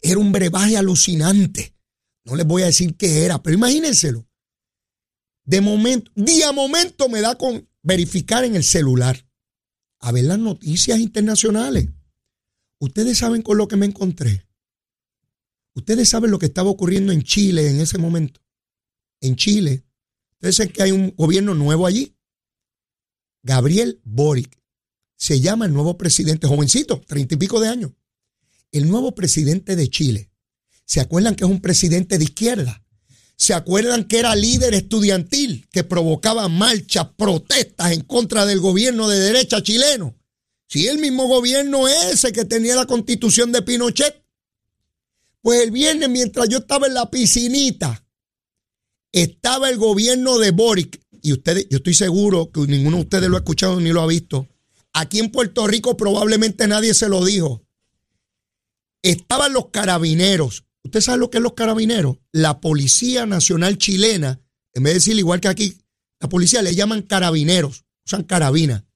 era 0.00 0.18
un 0.18 0.32
brebaje 0.32 0.76
alucinante. 0.76 1.76
No 2.24 2.34
les 2.34 2.48
voy 2.48 2.62
a 2.62 2.66
decir 2.66 2.96
qué 2.96 3.24
era, 3.24 3.40
pero 3.40 3.54
imagínenselo. 3.54 4.26
De 5.44 5.60
momento, 5.60 6.10
día 6.14 6.52
momento 6.52 7.08
me 7.08 7.20
da 7.20 7.36
con 7.36 7.68
verificar 7.82 8.44
en 8.44 8.54
el 8.54 8.64
celular, 8.64 9.28
a 9.98 10.12
ver 10.12 10.24
las 10.24 10.38
noticias 10.38 11.00
internacionales. 11.00 11.88
Ustedes 12.78 13.18
saben 13.18 13.42
con 13.42 13.58
lo 13.58 13.68
que 13.68 13.76
me 13.76 13.86
encontré. 13.86 14.46
Ustedes 15.74 16.08
saben 16.08 16.30
lo 16.30 16.38
que 16.38 16.46
estaba 16.46 16.70
ocurriendo 16.70 17.12
en 17.12 17.22
Chile 17.22 17.70
en 17.70 17.80
ese 17.80 17.98
momento. 17.98 18.40
En 19.20 19.36
Chile, 19.36 19.84
ustedes 20.34 20.56
saben 20.56 20.72
que 20.72 20.82
hay 20.82 20.92
un 20.92 21.14
gobierno 21.16 21.54
nuevo 21.54 21.86
allí. 21.86 22.16
Gabriel 23.42 24.00
Boric 24.04 24.60
se 25.16 25.40
llama 25.40 25.66
el 25.66 25.72
nuevo 25.72 25.96
presidente, 25.96 26.46
jovencito, 26.46 27.00
treinta 27.00 27.34
y 27.34 27.38
pico 27.38 27.60
de 27.60 27.68
años. 27.68 27.92
El 28.70 28.88
nuevo 28.88 29.14
presidente 29.14 29.76
de 29.76 29.88
Chile. 29.88 30.30
¿Se 30.84 31.00
acuerdan 31.00 31.34
que 31.36 31.44
es 31.44 31.50
un 31.50 31.60
presidente 31.60 32.18
de 32.18 32.24
izquierda? 32.24 32.81
¿Se 33.42 33.54
acuerdan 33.54 34.04
que 34.04 34.20
era 34.20 34.36
líder 34.36 34.72
estudiantil 34.72 35.66
que 35.72 35.82
provocaba 35.82 36.46
marchas, 36.48 37.08
protestas 37.16 37.90
en 37.90 38.02
contra 38.02 38.46
del 38.46 38.60
gobierno 38.60 39.08
de 39.08 39.18
derecha 39.18 39.60
chileno? 39.60 40.14
Si 40.68 40.86
el 40.86 40.98
mismo 40.98 41.26
gobierno 41.26 41.88
ese 41.88 42.32
que 42.32 42.44
tenía 42.44 42.76
la 42.76 42.86
constitución 42.86 43.50
de 43.50 43.62
Pinochet. 43.62 44.24
Pues 45.40 45.60
el 45.60 45.72
viernes, 45.72 46.08
mientras 46.08 46.48
yo 46.48 46.58
estaba 46.58 46.86
en 46.86 46.94
la 46.94 47.10
piscinita, 47.10 48.06
estaba 49.10 49.68
el 49.70 49.76
gobierno 49.76 50.38
de 50.38 50.52
Boric. 50.52 51.00
Y 51.20 51.32
ustedes, 51.32 51.66
yo 51.68 51.78
estoy 51.78 51.94
seguro 51.94 52.52
que 52.52 52.60
ninguno 52.60 52.98
de 52.98 53.02
ustedes 53.02 53.28
lo 53.28 53.34
ha 53.34 53.40
escuchado 53.40 53.80
ni 53.80 53.90
lo 53.90 54.02
ha 54.02 54.06
visto. 54.06 54.46
Aquí 54.92 55.18
en 55.18 55.32
Puerto 55.32 55.66
Rico 55.66 55.96
probablemente 55.96 56.68
nadie 56.68 56.94
se 56.94 57.08
lo 57.08 57.24
dijo. 57.24 57.60
Estaban 59.02 59.52
los 59.52 59.70
carabineros. 59.70 60.62
¿Usted 60.84 61.00
sabe 61.00 61.18
lo 61.18 61.30
que 61.30 61.38
es 61.38 61.42
los 61.42 61.54
carabineros? 61.54 62.18
La 62.32 62.60
Policía 62.60 63.26
Nacional 63.26 63.78
Chilena, 63.78 64.40
en 64.74 64.82
vez 64.82 64.92
de 64.92 64.98
decir 64.98 65.18
igual 65.18 65.40
que 65.40 65.48
aquí, 65.48 65.78
la 66.20 66.28
policía 66.28 66.62
le 66.62 66.74
llaman 66.74 67.02
carabineros, 67.02 67.84
usan 68.06 68.22
carabina. 68.22 68.86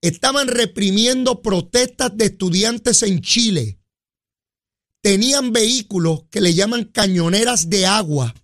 Estaban 0.00 0.48
reprimiendo 0.48 1.42
protestas 1.42 2.16
de 2.16 2.26
estudiantes 2.26 3.02
en 3.02 3.20
Chile. 3.20 3.80
Tenían 5.02 5.52
vehículos 5.52 6.24
que 6.30 6.40
le 6.40 6.54
llaman 6.54 6.84
cañoneras 6.84 7.68
de 7.68 7.86
agua. 7.86 8.34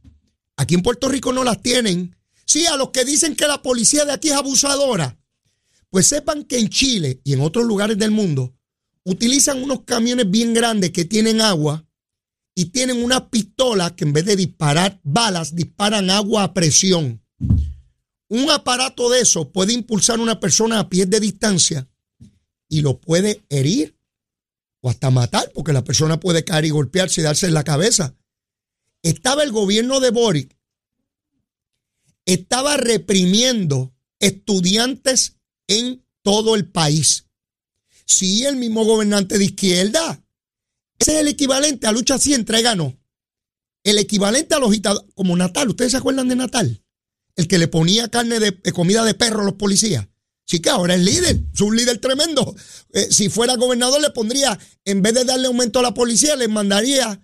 Aquí 0.57 0.75
en 0.75 0.83
Puerto 0.83 1.09
Rico 1.09 1.33
no 1.33 1.45
las 1.45 1.63
tienen. 1.63 2.15
Sí, 2.45 2.67
a 2.67 2.77
los 2.77 2.91
que 2.91 3.05
dicen 3.05 3.37
que 3.37 3.47
la 3.47 3.63
policía 3.63 4.05
de 4.05 4.13
aquí 4.13 4.29
es 4.29 4.35
abusadora. 4.35 5.19
Pues 5.89 6.07
sepan 6.07 6.45
que 6.45 6.59
en 6.59 6.69
Chile 6.69 7.21
y 7.25 7.33
en 7.33 7.41
otros 7.41 7.65
lugares 7.65 7.97
del 7.97 8.11
mundo 8.11 8.55
utilizan 9.05 9.63
unos 9.63 9.85
camiones 9.85 10.31
bien 10.31 10.53
grandes 10.53 10.91
que 10.91 11.05
tienen 11.05 11.41
agua 11.41 11.87
y 12.55 12.67
tienen 12.67 13.03
una 13.03 13.31
pistola 13.31 13.95
que 13.97 14.05
en 14.05 14.13
vez 14.13 14.25
de 14.25 14.37
disparar 14.37 15.01
balas, 15.03 15.55
disparan 15.55 16.11
agua 16.11 16.45
a 16.45 16.55
presión. 16.55 17.23
Un 18.29 18.51
aparato 18.51 19.11
de 19.11 19.21
eso 19.21 19.51
puede 19.51 19.73
impulsar 19.73 20.19
a 20.19 20.23
una 20.23 20.41
persona 20.41 20.79
a 20.79 20.89
pies 20.89 21.11
de 21.11 21.21
distancia 21.21 21.89
y 22.69 22.81
lo 22.81 23.01
puede 23.01 23.45
herir 23.49 23.99
o 24.81 24.91
hasta 24.91 25.11
matar, 25.11 25.51
porque 25.55 25.73
la 25.73 25.83
persona 25.83 26.21
puede 26.21 26.45
caer 26.45 26.67
y 26.67 26.71
golpearse 26.71 27.21
y 27.21 27.25
darse 27.25 27.47
en 27.47 27.55
la 27.55 27.65
cabeza. 27.65 28.15
Estaba 29.03 29.43
el 29.43 29.51
gobierno 29.51 30.01
de 30.01 30.11
Boric, 30.11 30.57
estaba 32.27 32.77
reprimiendo 32.77 33.95
estudiantes 34.19 35.39
en 35.67 36.05
todo 36.23 36.55
el 36.55 36.67
país. 36.67 37.27
Sí, 38.07 38.45
el 38.45 38.57
mismo 38.57 38.85
gobernante 38.85 39.39
de 39.39 39.45
izquierda 39.47 40.24
ese 41.05 41.17
es 41.17 41.21
el 41.21 41.29
equivalente 41.29 41.87
a 41.87 41.93
lucha 41.93 42.15
así, 42.15 42.33
entrega 42.33 42.75
no. 42.75 42.99
El 43.85 43.99
equivalente 43.99 44.55
a 44.55 44.59
los 44.59 44.71
agitadores, 44.71 45.07
como 45.15 45.37
Natal. 45.37 45.69
¿Ustedes 45.69 45.93
se 45.93 45.99
acuerdan 45.99 46.29
de 46.29 46.37
Natal? 46.37 46.83
El 47.37 47.47
que 47.47 47.59
le 47.59 47.69
ponía 47.69 48.09
carne 48.09 48.41
de, 48.41 48.55
comida 48.73 49.05
de 49.05 49.13
perro 49.13 49.43
a 49.43 49.45
los 49.45 49.55
policías. 49.55 50.09
Sí 50.47 50.61
que 50.61 50.71
ahora 50.71 50.95
es 50.95 51.03
líder, 51.03 51.43
es 51.53 51.61
un 51.61 51.77
líder 51.77 51.99
tremendo. 51.99 52.57
Eh, 52.95 53.09
si 53.11 53.29
fuera 53.29 53.57
gobernador 53.57 54.01
le 54.01 54.11
pondría, 54.11 54.59
en 54.87 55.03
vez 55.03 55.13
de 55.13 55.25
darle 55.25 55.49
aumento 55.49 55.79
a 55.79 55.83
la 55.83 55.93
policía, 55.93 56.37
le 56.37 56.49
mandaría 56.49 57.21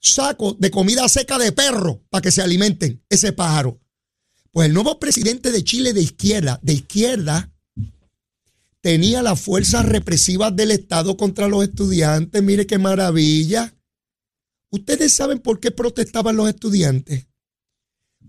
saco 0.00 0.56
de 0.58 0.72
comida 0.72 1.08
seca 1.08 1.38
de 1.38 1.52
perro 1.52 2.02
para 2.10 2.22
que 2.22 2.32
se 2.32 2.42
alimenten 2.42 3.04
ese 3.08 3.32
pájaro. 3.32 3.80
Pues 4.50 4.66
el 4.66 4.74
nuevo 4.74 4.98
presidente 4.98 5.52
de 5.52 5.62
Chile 5.62 5.92
de 5.92 6.02
izquierda, 6.02 6.58
de 6.62 6.72
izquierda, 6.72 7.53
tenía 8.84 9.22
las 9.22 9.40
fuerzas 9.40 9.86
represivas 9.86 10.54
del 10.54 10.70
Estado 10.70 11.16
contra 11.16 11.48
los 11.48 11.64
estudiantes. 11.64 12.42
Mire 12.42 12.66
qué 12.66 12.76
maravilla. 12.76 13.74
¿Ustedes 14.70 15.10
saben 15.14 15.38
por 15.38 15.58
qué 15.58 15.70
protestaban 15.70 16.36
los 16.36 16.50
estudiantes? 16.50 17.26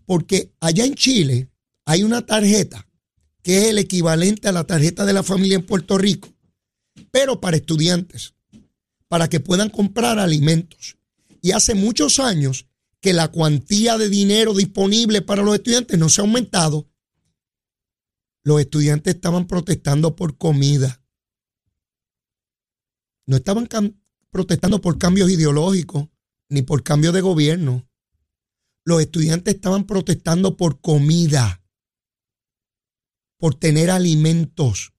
Porque 0.05 0.53
allá 0.61 0.85
en 0.85 0.95
Chile 0.95 1.49
hay 1.83 2.03
una 2.03 2.25
tarjeta 2.25 2.87
que 3.43 3.57
es 3.57 3.63
el 3.65 3.79
equivalente 3.79 4.47
a 4.47 4.53
la 4.53 4.63
tarjeta 4.63 5.03
de 5.05 5.11
la 5.11 5.23
familia 5.23 5.57
en 5.57 5.65
Puerto 5.65 5.97
Rico, 5.97 6.33
pero 7.11 7.41
para 7.41 7.57
estudiantes, 7.57 8.33
para 9.09 9.27
que 9.27 9.41
puedan 9.41 9.69
comprar 9.69 10.19
alimentos. 10.19 10.95
Y 11.41 11.51
hace 11.51 11.75
muchos 11.75 12.17
años 12.17 12.65
que 13.01 13.11
la 13.11 13.27
cuantía 13.27 13.97
de 13.97 14.07
dinero 14.07 14.53
disponible 14.53 15.21
para 15.21 15.43
los 15.43 15.55
estudiantes 15.55 15.99
no 15.99 16.07
se 16.07 16.21
ha 16.21 16.23
aumentado 16.23 16.87
los 18.45 18.61
estudiantes 18.61 19.15
estaban 19.15 19.47
protestando 19.47 20.15
por 20.15 20.37
comida. 20.37 21.03
No 23.25 23.37
estaban 23.37 23.67
protestando 24.29 24.81
por 24.81 24.99
cambios 24.99 25.31
ideológicos 25.31 26.09
ni 26.49 26.61
por 26.61 26.83
cambio 26.83 27.11
de 27.11 27.21
gobierno. 27.21 27.89
Los 28.85 29.01
estudiantes 29.01 29.55
estaban 29.55 29.87
protestando 29.87 30.57
por 30.57 30.79
comida, 30.79 31.65
por 33.39 33.55
tener 33.55 33.89
alimentos. 33.89 34.93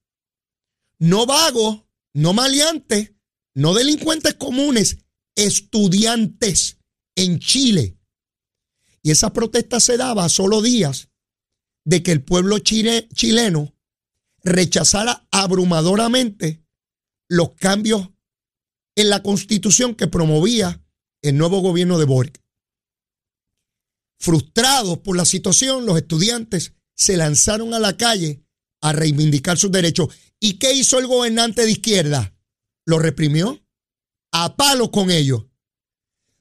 No 0.99 1.25
vagos, 1.25 1.85
no 2.13 2.33
maleantes, 2.33 3.13
no 3.55 3.73
delincuentes 3.73 4.33
comunes, 4.33 5.05
estudiantes 5.35 6.79
en 7.15 7.39
Chile. 7.39 7.97
Y 9.01 9.11
esa 9.11 9.31
protesta 9.31 9.79
se 9.79 9.95
daba 9.95 10.27
solo 10.27 10.61
días 10.61 11.09
de 11.87 12.03
que 12.03 12.11
el 12.11 12.21
pueblo 12.21 12.59
chileno 12.59 13.73
rechazara 14.43 15.25
abrumadoramente 15.31 16.61
los 17.29 17.53
cambios 17.53 18.09
en 18.97 19.09
la 19.09 19.23
constitución 19.23 19.95
que 19.95 20.07
promovía 20.07 20.83
el 21.21 21.37
nuevo 21.37 21.61
gobierno 21.61 21.97
de 21.97 22.03
Boric. 22.03 22.43
Frustrados 24.19 24.97
por 24.97 25.15
la 25.15 25.23
situación, 25.23 25.85
los 25.85 25.95
estudiantes 25.95 26.73
se 26.93 27.15
lanzaron 27.15 27.73
a 27.73 27.79
la 27.79 27.95
calle 27.95 28.43
a 28.81 28.91
reivindicar 28.91 29.57
sus 29.57 29.71
derechos. 29.71 30.13
¿Y 30.41 30.55
qué 30.55 30.73
hizo 30.73 30.99
el 30.99 31.07
gobernante 31.07 31.63
de 31.63 31.71
izquierda? 31.71 32.35
Lo 32.85 32.99
reprimió 32.99 33.65
a 34.33 34.57
palo 34.57 34.91
con 34.91 35.09
ellos 35.09 35.45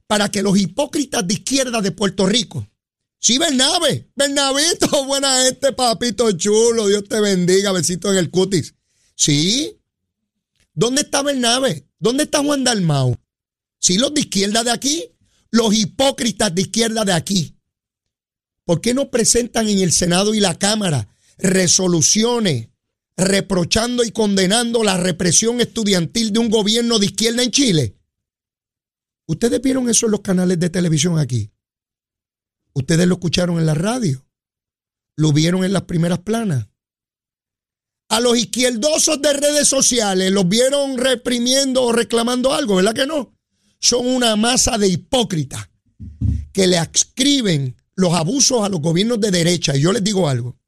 para 0.08 0.28
que 0.28 0.42
los 0.42 0.58
hipócritas 0.58 1.24
de 1.24 1.34
izquierda 1.34 1.82
de 1.82 1.92
Puerto 1.92 2.26
Rico 2.26 2.68
Sí, 3.18 3.38
Bernabe. 3.38 4.10
Bernabito, 4.14 5.04
buena 5.06 5.44
gente, 5.44 5.72
papito 5.72 6.30
chulo. 6.32 6.86
Dios 6.88 7.04
te 7.08 7.20
bendiga. 7.20 7.72
Besito 7.72 8.10
en 8.12 8.18
el 8.18 8.30
cutis. 8.30 8.74
Sí. 9.14 9.80
¿Dónde 10.74 11.02
está 11.02 11.22
Bernabe? 11.22 11.88
¿Dónde 11.98 12.24
está 12.24 12.42
Juan 12.42 12.64
Dalmau? 12.64 13.16
Sí, 13.78 13.98
los 13.98 14.12
de 14.12 14.20
izquierda 14.20 14.62
de 14.62 14.70
aquí. 14.70 15.04
Los 15.50 15.74
hipócritas 15.74 16.54
de 16.54 16.62
izquierda 16.62 17.04
de 17.04 17.12
aquí. 17.12 17.56
¿Por 18.64 18.80
qué 18.80 18.94
no 18.94 19.10
presentan 19.10 19.68
en 19.68 19.78
el 19.78 19.92
Senado 19.92 20.34
y 20.34 20.40
la 20.40 20.58
Cámara 20.58 21.08
resoluciones 21.38 22.68
reprochando 23.16 24.04
y 24.04 24.10
condenando 24.10 24.82
la 24.82 24.96
represión 24.96 25.60
estudiantil 25.60 26.32
de 26.32 26.40
un 26.40 26.50
gobierno 26.50 26.98
de 26.98 27.06
izquierda 27.06 27.42
en 27.42 27.50
Chile? 27.50 27.96
¿Ustedes 29.26 29.62
vieron 29.62 29.88
eso 29.88 30.06
en 30.06 30.12
los 30.12 30.20
canales 30.20 30.58
de 30.58 30.68
televisión 30.68 31.18
aquí? 31.18 31.50
Ustedes 32.76 33.06
lo 33.06 33.14
escucharon 33.14 33.58
en 33.58 33.64
la 33.64 33.72
radio. 33.72 34.22
lo 35.18 35.32
vieron 35.32 35.64
en 35.64 35.72
las 35.72 35.84
primeras 35.84 36.18
planas. 36.18 36.68
A 38.10 38.20
los 38.20 38.36
izquierdosos 38.36 39.22
de 39.22 39.32
redes 39.32 39.66
sociales 39.66 40.30
los 40.30 40.46
vieron 40.46 40.98
reprimiendo 40.98 41.84
o 41.84 41.92
reclamando 41.92 42.52
algo, 42.52 42.76
¿verdad 42.76 42.92
que 42.92 43.06
no? 43.06 43.34
Son 43.78 44.06
una 44.06 44.36
masa 44.36 44.76
de 44.76 44.88
hipócritas 44.88 45.70
que 46.52 46.66
le 46.66 46.76
adscriben 46.76 47.76
los 47.94 48.12
abusos 48.12 48.62
a 48.62 48.68
los 48.68 48.82
gobiernos 48.82 49.22
de 49.22 49.30
derecha. 49.30 49.74
Y 49.74 49.80
yo 49.80 49.90
les 49.90 50.04
digo 50.04 50.28
algo, 50.28 50.58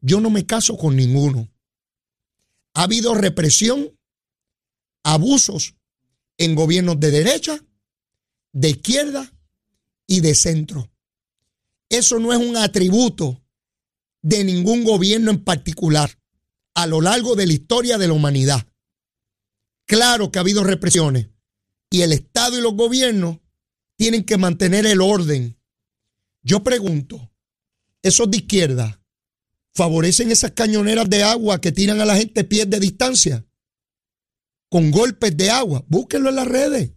yo 0.00 0.20
no 0.20 0.30
me 0.30 0.46
caso 0.46 0.76
con 0.76 0.94
ninguno. 0.94 1.48
Ha 2.74 2.84
habido 2.84 3.16
represión, 3.16 3.90
abusos 5.02 5.74
en 6.38 6.54
gobiernos 6.54 7.00
de 7.00 7.10
derecha, 7.10 7.60
de 8.52 8.70
izquierda 8.70 9.32
y 10.10 10.20
de 10.20 10.34
centro. 10.34 10.90
Eso 11.88 12.18
no 12.18 12.32
es 12.32 12.38
un 12.40 12.56
atributo 12.56 13.40
de 14.22 14.42
ningún 14.42 14.82
gobierno 14.82 15.30
en 15.30 15.44
particular 15.44 16.18
a 16.74 16.88
lo 16.88 17.00
largo 17.00 17.36
de 17.36 17.46
la 17.46 17.52
historia 17.52 17.96
de 17.96 18.08
la 18.08 18.14
humanidad. 18.14 18.66
Claro 19.86 20.32
que 20.32 20.40
ha 20.40 20.42
habido 20.42 20.64
represiones 20.64 21.28
y 21.90 22.02
el 22.02 22.12
Estado 22.12 22.58
y 22.58 22.60
los 22.60 22.74
gobiernos 22.74 23.38
tienen 23.96 24.24
que 24.24 24.36
mantener 24.36 24.84
el 24.84 25.00
orden. 25.00 25.56
Yo 26.42 26.64
pregunto, 26.64 27.30
¿esos 28.02 28.28
de 28.32 28.38
izquierda 28.38 29.00
favorecen 29.74 30.32
esas 30.32 30.50
cañoneras 30.50 31.08
de 31.08 31.22
agua 31.22 31.60
que 31.60 31.70
tiran 31.70 32.00
a 32.00 32.04
la 32.04 32.16
gente 32.16 32.42
pies 32.42 32.68
de 32.68 32.80
distancia? 32.80 33.46
Con 34.68 34.90
golpes 34.90 35.36
de 35.36 35.50
agua. 35.50 35.84
Búsquenlo 35.86 36.30
en 36.30 36.36
las 36.36 36.48
redes. 36.48 36.94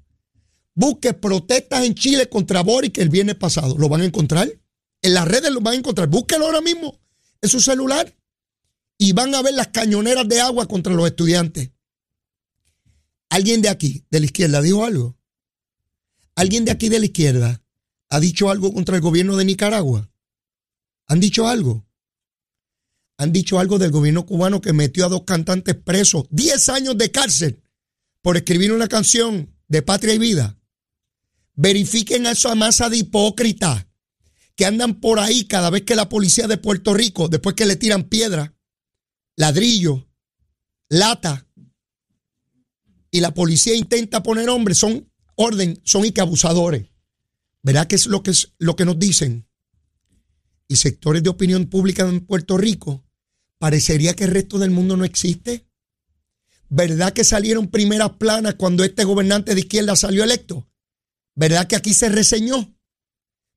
Busque 0.76 1.14
protestas 1.14 1.84
en 1.86 1.96
Chile 1.96 2.28
contra 2.30 2.62
Boric 2.62 2.98
el 2.98 3.10
viernes 3.10 3.36
pasado. 3.36 3.78
¿Lo 3.78 3.90
van 3.90 4.02
a 4.02 4.06
encontrar? 4.06 4.52
En 5.02 5.14
las 5.14 5.28
redes 5.28 5.52
lo 5.52 5.62
van 5.62 5.76
a 5.76 5.78
encontrar. 5.78 6.08
Búsquelo 6.08 6.46
ahora 6.46 6.62
mismo 6.62 7.00
en 7.42 7.50
su 7.50 7.60
celular. 7.60 8.16
Y 8.98 9.14
van 9.14 9.36
a 9.36 9.42
ver 9.42 9.54
las 9.54 9.68
cañoneras 9.68 10.28
de 10.28 10.40
agua 10.40 10.68
contra 10.68 10.94
los 10.94 11.06
estudiantes. 11.06 11.72
¿Alguien 13.30 13.62
de 13.62 13.70
aquí, 13.70 14.06
de 14.10 14.20
la 14.20 14.26
izquierda, 14.28 14.62
dijo 14.62 14.86
algo? 14.86 15.18
¿Alguien 16.36 16.66
de 16.66 16.72
aquí 16.72 16.90
de 16.90 17.00
la 17.00 17.06
izquierda 17.06 17.64
ha 18.10 18.20
dicho 18.20 18.50
algo 18.50 18.74
contra 18.74 18.96
el 18.96 19.02
gobierno 19.02 19.36
de 19.36 19.46
Nicaragua? 19.46 20.10
¿Han 21.08 21.20
dicho 21.20 21.48
algo? 21.48 21.86
Han 23.18 23.32
dicho 23.32 23.60
algo 23.60 23.78
del 23.78 23.92
gobierno 23.92 24.26
cubano 24.26 24.62
que 24.62 24.74
metió 24.74 25.06
a 25.06 25.10
dos 25.10 25.24
cantantes 25.24 25.76
presos, 25.76 26.26
10 26.30 26.70
años 26.70 26.98
de 26.98 27.12
cárcel, 27.12 27.64
por 28.22 28.38
escribir 28.38 28.72
una 28.72 28.88
canción 28.88 29.54
de 29.68 29.82
patria 29.82 30.14
y 30.14 30.20
vida. 30.20 30.60
Verifiquen 31.56 32.26
a 32.26 32.32
esa 32.32 32.56
masa 32.56 32.90
de 32.90 32.98
hipócritas 32.98 33.86
que 34.56 34.66
andan 34.66 35.00
por 35.00 35.20
ahí 35.20 35.46
cada 35.46 35.70
vez 35.70 35.84
que 35.84 35.96
la 35.96 36.10
policía 36.10 36.48
de 36.48 36.58
Puerto 36.58 36.94
Rico, 36.94 37.28
después 37.28 37.56
que 37.56 37.66
le 37.66 37.76
tiran 37.76 38.04
piedra, 38.04 38.56
ladrillo, 39.36 40.08
lata, 40.90 41.48
y 43.14 43.22
la 43.22 43.34
policía 43.34 43.76
intenta 43.76 44.24
poner 44.24 44.50
hombres, 44.50 44.80
son 44.80 45.08
orden, 45.36 45.80
son 45.84 46.04
y 46.04 46.12
que 46.12 46.22
abusadores. 46.22 46.88
¿Verdad 47.62 47.88
que 47.88 47.96
es 47.96 48.08
lo 48.08 48.24
que, 48.24 48.32
es 48.32 48.54
lo 48.58 48.76
que 48.76 48.86
nos 48.86 48.98
dicen? 48.98 49.48
Y 50.68 50.78
sectores 50.78 51.22
de 51.22 51.30
opinión 51.30 51.68
pública 51.68 52.08
en 52.08 52.26
Puerto 52.26 52.58
Rico, 52.58 53.06
parecería 53.60 54.16
que 54.16 54.24
el 54.24 54.32
resto 54.32 54.58
del 54.58 54.72
mundo 54.72 54.98
no 54.98 55.06
existe. 55.06 55.68
¿Verdad 56.70 57.14
que 57.14 57.24
salieron 57.24 57.68
primeras 57.68 58.14
planas 58.14 58.56
cuando 58.56 58.84
este 58.84 59.04
gobernante 59.04 59.54
de 59.54 59.62
izquierda 59.62 59.96
salió 59.96 60.24
electo? 60.24 60.68
¿Verdad 61.36 61.68
que 61.68 61.76
aquí 61.76 61.94
se 61.94 62.10
reseñó? 62.10 62.76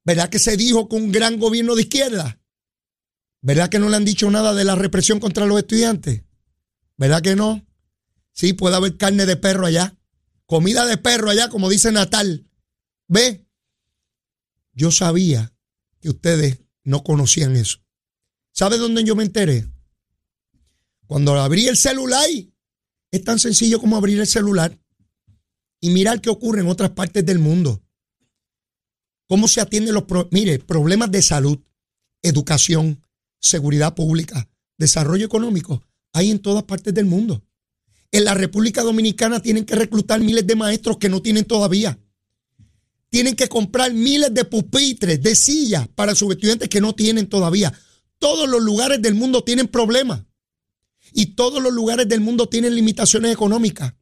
¿Verdad 0.04 0.30
que 0.30 0.38
se 0.38 0.56
dijo 0.56 0.88
que 0.88 0.96
un 0.96 1.12
gran 1.12 1.38
gobierno 1.38 1.74
de 1.74 1.82
izquierda? 1.82 2.40
¿Verdad 3.42 3.68
que 3.68 3.78
no 3.78 3.88
le 3.88 3.96
han 3.96 4.04
dicho 4.04 4.30
nada 4.30 4.54
de 4.54 4.64
la 4.64 4.74
represión 4.74 5.20
contra 5.20 5.46
los 5.46 5.58
estudiantes? 5.58 6.22
¿Verdad 6.96 7.22
que 7.22 7.36
no? 7.36 7.66
Sí, 8.32 8.52
puede 8.52 8.76
haber 8.76 8.96
carne 8.96 9.26
de 9.26 9.36
perro 9.36 9.66
allá. 9.66 9.98
Comida 10.46 10.86
de 10.86 10.96
perro 10.96 11.30
allá, 11.30 11.48
como 11.48 11.68
dice 11.68 11.92
Natal. 11.92 12.48
¿Ve? 13.08 13.46
Yo 14.72 14.90
sabía 14.90 15.52
que 16.00 16.10
ustedes 16.10 16.60
no 16.84 17.02
conocían 17.02 17.56
eso. 17.56 17.78
¿Sabe 18.52 18.78
dónde 18.78 19.04
yo 19.04 19.16
me 19.16 19.24
enteré? 19.24 19.68
Cuando 21.06 21.34
abrí 21.34 21.66
el 21.66 21.76
celular, 21.76 22.28
es 23.10 23.24
tan 23.24 23.38
sencillo 23.38 23.80
como 23.80 23.96
abrir 23.96 24.20
el 24.20 24.26
celular 24.26 24.78
y 25.80 25.90
mirar 25.90 26.20
qué 26.20 26.30
ocurre 26.30 26.60
en 26.60 26.68
otras 26.68 26.90
partes 26.90 27.24
del 27.24 27.38
mundo. 27.38 27.82
Cómo 29.28 29.48
se 29.48 29.60
atienden 29.60 29.94
los 29.94 30.04
mire, 30.30 30.58
problemas 30.58 31.10
de 31.10 31.22
salud, 31.22 31.58
educación, 32.22 33.02
seguridad 33.40 33.94
pública, 33.94 34.48
desarrollo 34.78 35.26
económico, 35.26 35.82
hay 36.12 36.30
en 36.30 36.38
todas 36.38 36.62
partes 36.64 36.94
del 36.94 37.06
mundo. 37.06 37.44
En 38.10 38.24
la 38.24 38.34
República 38.34 38.82
Dominicana 38.82 39.40
tienen 39.40 39.64
que 39.64 39.74
reclutar 39.74 40.20
miles 40.20 40.46
de 40.46 40.56
maestros 40.56 40.96
que 40.96 41.08
no 41.08 41.20
tienen 41.20 41.44
todavía. 41.44 41.98
Tienen 43.10 43.36
que 43.36 43.48
comprar 43.48 43.92
miles 43.92 44.32
de 44.32 44.44
pupitres, 44.44 45.22
de 45.22 45.36
sillas 45.36 45.88
para 45.88 46.14
sus 46.14 46.32
estudiantes 46.32 46.68
que 46.68 46.80
no 46.80 46.94
tienen 46.94 47.28
todavía. 47.28 47.72
Todos 48.18 48.48
los 48.48 48.62
lugares 48.62 49.02
del 49.02 49.14
mundo 49.14 49.44
tienen 49.44 49.68
problemas. 49.68 50.22
Y 51.12 51.34
todos 51.34 51.62
los 51.62 51.72
lugares 51.72 52.08
del 52.08 52.20
mundo 52.20 52.48
tienen 52.48 52.74
limitaciones 52.74 53.32
económicas. 53.32 53.94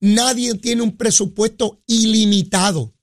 Nadie 0.00 0.54
tiene 0.54 0.82
un 0.82 0.96
presupuesto 0.96 1.82
ilimitado. 1.86 2.94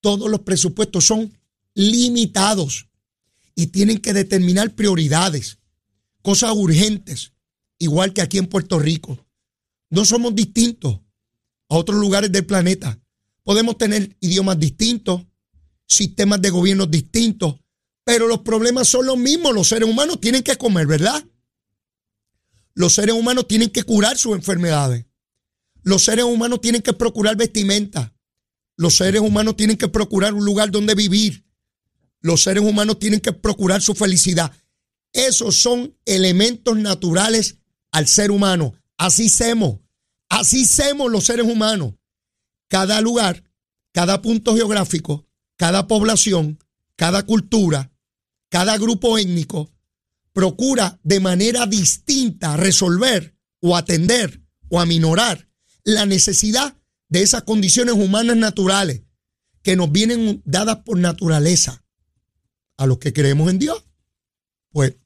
Todos 0.00 0.30
los 0.30 0.40
presupuestos 0.40 1.04
son 1.04 1.32
limitados 1.74 2.88
y 3.54 3.68
tienen 3.68 3.98
que 3.98 4.12
determinar 4.12 4.74
prioridades, 4.74 5.58
cosas 6.22 6.52
urgentes, 6.54 7.32
igual 7.78 8.12
que 8.12 8.22
aquí 8.22 8.38
en 8.38 8.46
Puerto 8.46 8.78
Rico. 8.78 9.18
No 9.90 10.04
somos 10.04 10.34
distintos 10.34 11.00
a 11.68 11.76
otros 11.76 11.98
lugares 11.98 12.32
del 12.32 12.46
planeta. 12.46 13.00
Podemos 13.42 13.78
tener 13.78 14.16
idiomas 14.20 14.58
distintos, 14.58 15.22
sistemas 15.86 16.40
de 16.42 16.50
gobierno 16.50 16.86
distintos, 16.86 17.56
pero 18.04 18.28
los 18.28 18.40
problemas 18.40 18.88
son 18.88 19.06
los 19.06 19.16
mismos. 19.16 19.54
Los 19.54 19.68
seres 19.68 19.88
humanos 19.88 20.20
tienen 20.20 20.42
que 20.42 20.56
comer, 20.56 20.86
¿verdad? 20.86 21.24
Los 22.74 22.94
seres 22.94 23.14
humanos 23.14 23.48
tienen 23.48 23.70
que 23.70 23.84
curar 23.84 24.18
sus 24.18 24.34
enfermedades. 24.34 25.05
Los 25.86 26.02
seres 26.02 26.24
humanos 26.24 26.60
tienen 26.60 26.82
que 26.82 26.94
procurar 26.94 27.36
vestimenta. 27.36 28.12
Los 28.76 28.96
seres 28.96 29.20
humanos 29.20 29.56
tienen 29.56 29.76
que 29.76 29.86
procurar 29.86 30.34
un 30.34 30.44
lugar 30.44 30.72
donde 30.72 30.96
vivir. 30.96 31.46
Los 32.20 32.42
seres 32.42 32.64
humanos 32.64 32.98
tienen 32.98 33.20
que 33.20 33.32
procurar 33.32 33.80
su 33.80 33.94
felicidad. 33.94 34.50
Esos 35.12 35.54
son 35.54 35.96
elementos 36.04 36.76
naturales 36.76 37.58
al 37.92 38.08
ser 38.08 38.32
humano. 38.32 38.74
Así 38.96 39.28
somos. 39.28 39.78
Así 40.28 40.66
somos 40.66 41.08
los 41.08 41.22
seres 41.22 41.46
humanos. 41.46 41.94
Cada 42.66 43.00
lugar, 43.00 43.44
cada 43.92 44.22
punto 44.22 44.56
geográfico, 44.56 45.28
cada 45.56 45.86
población, 45.86 46.58
cada 46.96 47.22
cultura, 47.22 47.92
cada 48.48 48.76
grupo 48.76 49.18
étnico 49.18 49.70
procura 50.32 50.98
de 51.04 51.20
manera 51.20 51.64
distinta 51.64 52.56
resolver 52.56 53.36
o 53.60 53.76
atender 53.76 54.42
o 54.68 54.80
aminorar 54.80 55.46
la 55.86 56.04
necesidad 56.04 56.76
de 57.08 57.22
esas 57.22 57.44
condiciones 57.44 57.94
humanas 57.94 58.36
naturales 58.36 59.02
que 59.62 59.76
nos 59.76 59.90
vienen 59.90 60.42
dadas 60.44 60.78
por 60.84 60.98
naturaleza 60.98 61.84
a 62.76 62.86
los 62.86 62.98
que 62.98 63.12
creemos 63.12 63.48
en 63.50 63.60
Dios. 63.60 63.84
Pues 64.70 64.96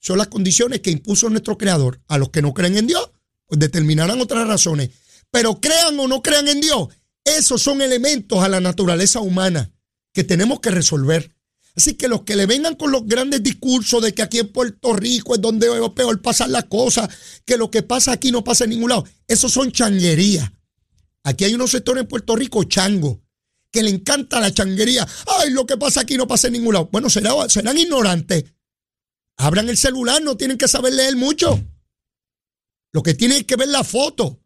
son 0.00 0.16
las 0.16 0.28
condiciones 0.28 0.80
que 0.80 0.90
impuso 0.90 1.28
nuestro 1.28 1.58
Creador. 1.58 2.00
A 2.08 2.16
los 2.16 2.30
que 2.30 2.40
no 2.40 2.54
creen 2.54 2.78
en 2.78 2.86
Dios, 2.86 3.10
pues 3.44 3.60
determinarán 3.60 4.20
otras 4.20 4.48
razones. 4.48 4.90
Pero 5.30 5.60
crean 5.60 6.00
o 6.00 6.08
no 6.08 6.22
crean 6.22 6.48
en 6.48 6.60
Dios, 6.60 6.88
esos 7.24 7.60
son 7.60 7.82
elementos 7.82 8.42
a 8.42 8.48
la 8.48 8.60
naturaleza 8.60 9.20
humana 9.20 9.72
que 10.12 10.24
tenemos 10.24 10.60
que 10.60 10.70
resolver. 10.70 11.34
Así 11.76 11.94
que 11.94 12.06
los 12.06 12.22
que 12.22 12.36
le 12.36 12.46
vengan 12.46 12.76
con 12.76 12.92
los 12.92 13.04
grandes 13.06 13.42
discursos 13.42 14.00
de 14.02 14.14
que 14.14 14.22
aquí 14.22 14.38
en 14.38 14.52
Puerto 14.52 14.92
Rico 14.94 15.34
es 15.34 15.40
donde 15.40 15.66
es 15.66 15.90
peor 15.90 16.22
pasan 16.22 16.52
las 16.52 16.64
cosas, 16.64 17.08
que 17.44 17.56
lo 17.56 17.70
que 17.70 17.82
pasa 17.82 18.12
aquí 18.12 18.30
no 18.30 18.44
pasa 18.44 18.64
en 18.64 18.70
ningún 18.70 18.90
lado, 18.90 19.04
esos 19.26 19.52
son 19.52 19.72
changuerías. 19.72 20.50
Aquí 21.24 21.44
hay 21.44 21.54
unos 21.54 21.72
sectores 21.72 22.02
en 22.02 22.08
Puerto 22.08 22.36
Rico 22.36 22.62
chango, 22.64 23.22
que 23.72 23.82
le 23.82 23.90
encanta 23.90 24.40
la 24.40 24.54
changuería. 24.54 25.06
Ay, 25.38 25.50
lo 25.50 25.66
que 25.66 25.76
pasa 25.76 26.02
aquí 26.02 26.16
no 26.16 26.28
pasa 26.28 26.46
en 26.46 26.52
ningún 26.52 26.74
lado. 26.74 26.88
Bueno, 26.92 27.10
serán, 27.10 27.50
serán 27.50 27.76
ignorantes. 27.76 28.44
Abran 29.36 29.68
el 29.68 29.76
celular, 29.76 30.22
no 30.22 30.36
tienen 30.36 30.58
que 30.58 30.68
saber 30.68 30.92
leer 30.92 31.16
mucho. 31.16 31.60
Lo 32.92 33.02
que 33.02 33.14
tienen 33.14 33.38
es 33.38 33.44
que 33.44 33.56
ver 33.56 33.68
la 33.68 33.82
foto 33.82 34.40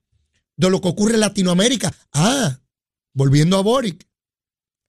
de 0.56 0.70
lo 0.70 0.80
que 0.80 0.88
ocurre 0.88 1.14
en 1.14 1.20
Latinoamérica. 1.20 1.94
Ah, 2.12 2.58
volviendo 3.12 3.58
a 3.58 3.62
Boric 3.62 4.07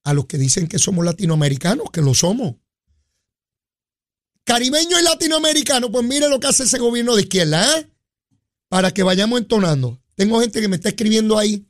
a 0.10 0.14
los 0.14 0.26
que 0.26 0.38
dicen 0.38 0.68
que 0.68 0.80
somos 0.80 1.06
latinoamericanos, 1.06 1.92
que 1.92 2.02
lo 2.02 2.14
somos. 2.14 2.56
Caribeño 4.44 5.00
y 5.00 5.04
latinoamericano, 5.04 5.92
pues 5.92 6.06
mire 6.06 6.28
lo 6.30 6.40
que 6.40 6.48
hace 6.48 6.64
ese 6.64 6.80
gobierno 6.80 7.16
de 7.16 7.24
izquierda, 7.24 7.80
¿eh? 7.80 7.90
Para 8.68 8.92
que 8.92 9.04
vayamos 9.04 9.40
entonando. 9.40 10.02
Tengo 10.16 10.42
gente 10.42 10.62
que 10.62 10.68
me 10.68 10.76
está 10.76 10.90
escribiendo 10.90 11.38
ahí 11.38 11.66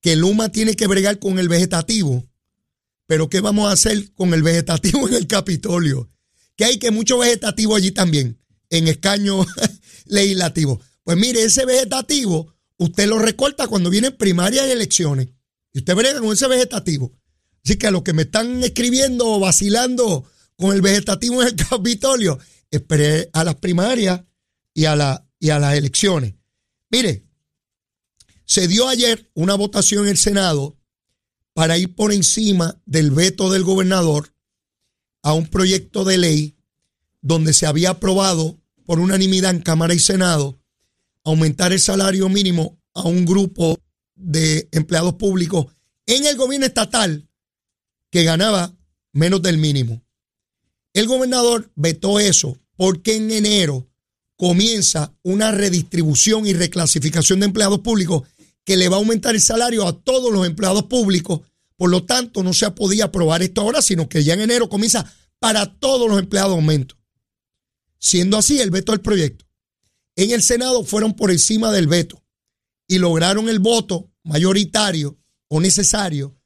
que 0.00 0.16
Luma 0.16 0.50
tiene 0.50 0.74
que 0.74 0.86
bregar 0.86 1.18
con 1.18 1.38
el 1.38 1.48
vegetativo, 1.48 2.28
pero 3.06 3.30
¿qué 3.30 3.40
vamos 3.40 3.68
a 3.68 3.72
hacer 3.72 4.12
con 4.14 4.34
el 4.34 4.42
vegetativo 4.42 5.08
en 5.08 5.14
el 5.14 5.26
Capitolio? 5.26 6.08
que 6.56 6.64
hay 6.64 6.78
que 6.78 6.90
mucho 6.90 7.18
vegetativo 7.18 7.76
allí 7.76 7.92
también, 7.92 8.40
en 8.70 8.88
escaño 8.88 9.46
legislativo. 10.06 10.80
Pues 11.04 11.16
mire, 11.16 11.42
ese 11.42 11.64
vegetativo, 11.64 12.54
usted 12.76 13.08
lo 13.08 13.18
recorta 13.18 13.66
cuando 13.66 13.90
vienen 13.90 14.16
primarias 14.16 14.66
y 14.66 14.72
elecciones. 14.72 15.28
Y 15.72 15.78
usted 15.78 15.94
brega 15.94 16.20
con 16.20 16.32
ese 16.32 16.48
vegetativo. 16.48 17.12
Así 17.64 17.76
que 17.76 17.86
a 17.86 17.90
los 17.90 18.02
que 18.02 18.12
me 18.12 18.22
están 18.22 18.62
escribiendo 18.62 19.26
o 19.26 19.40
vacilando 19.40 20.24
con 20.56 20.74
el 20.74 20.82
vegetativo 20.82 21.42
en 21.42 21.48
el 21.48 21.56
Capitolio, 21.68 22.38
esperé 22.70 23.30
a 23.32 23.44
las 23.44 23.56
primarias 23.56 24.22
y 24.74 24.84
a, 24.86 24.96
la, 24.96 25.26
y 25.38 25.50
a 25.50 25.58
las 25.58 25.74
elecciones. 25.74 26.34
Mire, 26.90 27.26
se 28.44 28.68
dio 28.68 28.88
ayer 28.88 29.30
una 29.34 29.54
votación 29.54 30.04
en 30.04 30.10
el 30.10 30.18
Senado 30.18 30.76
para 31.54 31.78
ir 31.78 31.94
por 31.94 32.12
encima 32.12 32.80
del 32.86 33.10
veto 33.10 33.50
del 33.50 33.62
gobernador 33.62 34.34
a 35.22 35.34
un 35.34 35.46
proyecto 35.46 36.04
de 36.04 36.18
ley 36.18 36.56
donde 37.20 37.52
se 37.52 37.66
había 37.66 37.90
aprobado 37.90 38.60
por 38.84 38.98
unanimidad 38.98 39.52
en 39.52 39.62
Cámara 39.62 39.94
y 39.94 39.98
Senado 39.98 40.60
aumentar 41.24 41.72
el 41.72 41.80
salario 41.80 42.28
mínimo 42.28 42.80
a 42.94 43.02
un 43.04 43.24
grupo 43.24 43.78
de 44.22 44.68
empleados 44.72 45.14
públicos 45.14 45.66
en 46.06 46.26
el 46.26 46.36
gobierno 46.36 46.66
estatal 46.66 47.28
que 48.10 48.24
ganaba 48.24 48.74
menos 49.12 49.42
del 49.42 49.58
mínimo. 49.58 50.02
El 50.92 51.06
gobernador 51.06 51.70
vetó 51.74 52.20
eso 52.20 52.58
porque 52.76 53.16
en 53.16 53.30
enero 53.30 53.88
comienza 54.36 55.14
una 55.22 55.52
redistribución 55.52 56.46
y 56.46 56.52
reclasificación 56.52 57.40
de 57.40 57.46
empleados 57.46 57.80
públicos 57.80 58.28
que 58.64 58.76
le 58.76 58.88
va 58.88 58.96
a 58.96 58.98
aumentar 58.98 59.34
el 59.34 59.40
salario 59.40 59.86
a 59.86 60.00
todos 60.00 60.32
los 60.32 60.46
empleados 60.46 60.84
públicos. 60.84 61.40
Por 61.76 61.90
lo 61.90 62.04
tanto, 62.04 62.42
no 62.42 62.52
se 62.52 62.70
podía 62.70 63.06
aprobar 63.06 63.42
esto 63.42 63.60
ahora, 63.60 63.82
sino 63.82 64.08
que 64.08 64.22
ya 64.22 64.34
en 64.34 64.40
enero 64.40 64.68
comienza 64.68 65.12
para 65.38 65.66
todos 65.66 66.08
los 66.08 66.18
empleados 66.18 66.52
aumento. 66.52 66.96
Siendo 67.98 68.36
así, 68.36 68.60
el 68.60 68.70
veto 68.70 68.92
del 68.92 69.00
proyecto. 69.00 69.46
En 70.16 70.30
el 70.30 70.42
Senado 70.42 70.84
fueron 70.84 71.14
por 71.14 71.30
encima 71.30 71.72
del 71.72 71.86
veto 71.86 72.22
y 72.86 72.98
lograron 72.98 73.48
el 73.48 73.58
voto 73.58 74.11
mayoritario 74.24 75.18
o 75.48 75.60
necesario 75.60 76.36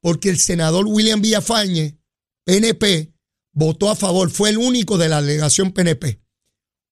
porque 0.00 0.30
el 0.30 0.38
senador 0.38 0.86
William 0.86 1.20
Villafañe, 1.22 1.98
PNP, 2.44 3.12
votó 3.52 3.88
a 3.88 3.96
favor. 3.96 4.30
Fue 4.30 4.50
el 4.50 4.58
único 4.58 4.98
de 4.98 5.08
la 5.08 5.22
delegación 5.22 5.72
PNP. 5.72 6.20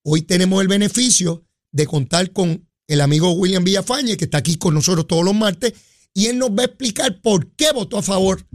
Hoy 0.04 0.22
tenemos 0.22 0.62
el 0.62 0.68
beneficio 0.68 1.44
de 1.72 1.86
contar 1.86 2.32
con 2.32 2.68
el 2.86 3.00
amigo 3.00 3.32
William 3.32 3.64
Villafañe, 3.64 4.16
que 4.16 4.24
está 4.24 4.38
aquí 4.38 4.56
con 4.56 4.74
nosotros 4.74 5.06
todos 5.06 5.24
los 5.24 5.34
martes, 5.34 5.74
y 6.14 6.26
él 6.26 6.38
nos 6.38 6.50
va 6.50 6.62
a 6.62 6.66
explicar 6.66 7.20
por 7.20 7.52
qué 7.54 7.72
votó 7.72 7.98
a 7.98 8.02
favor 8.02 8.46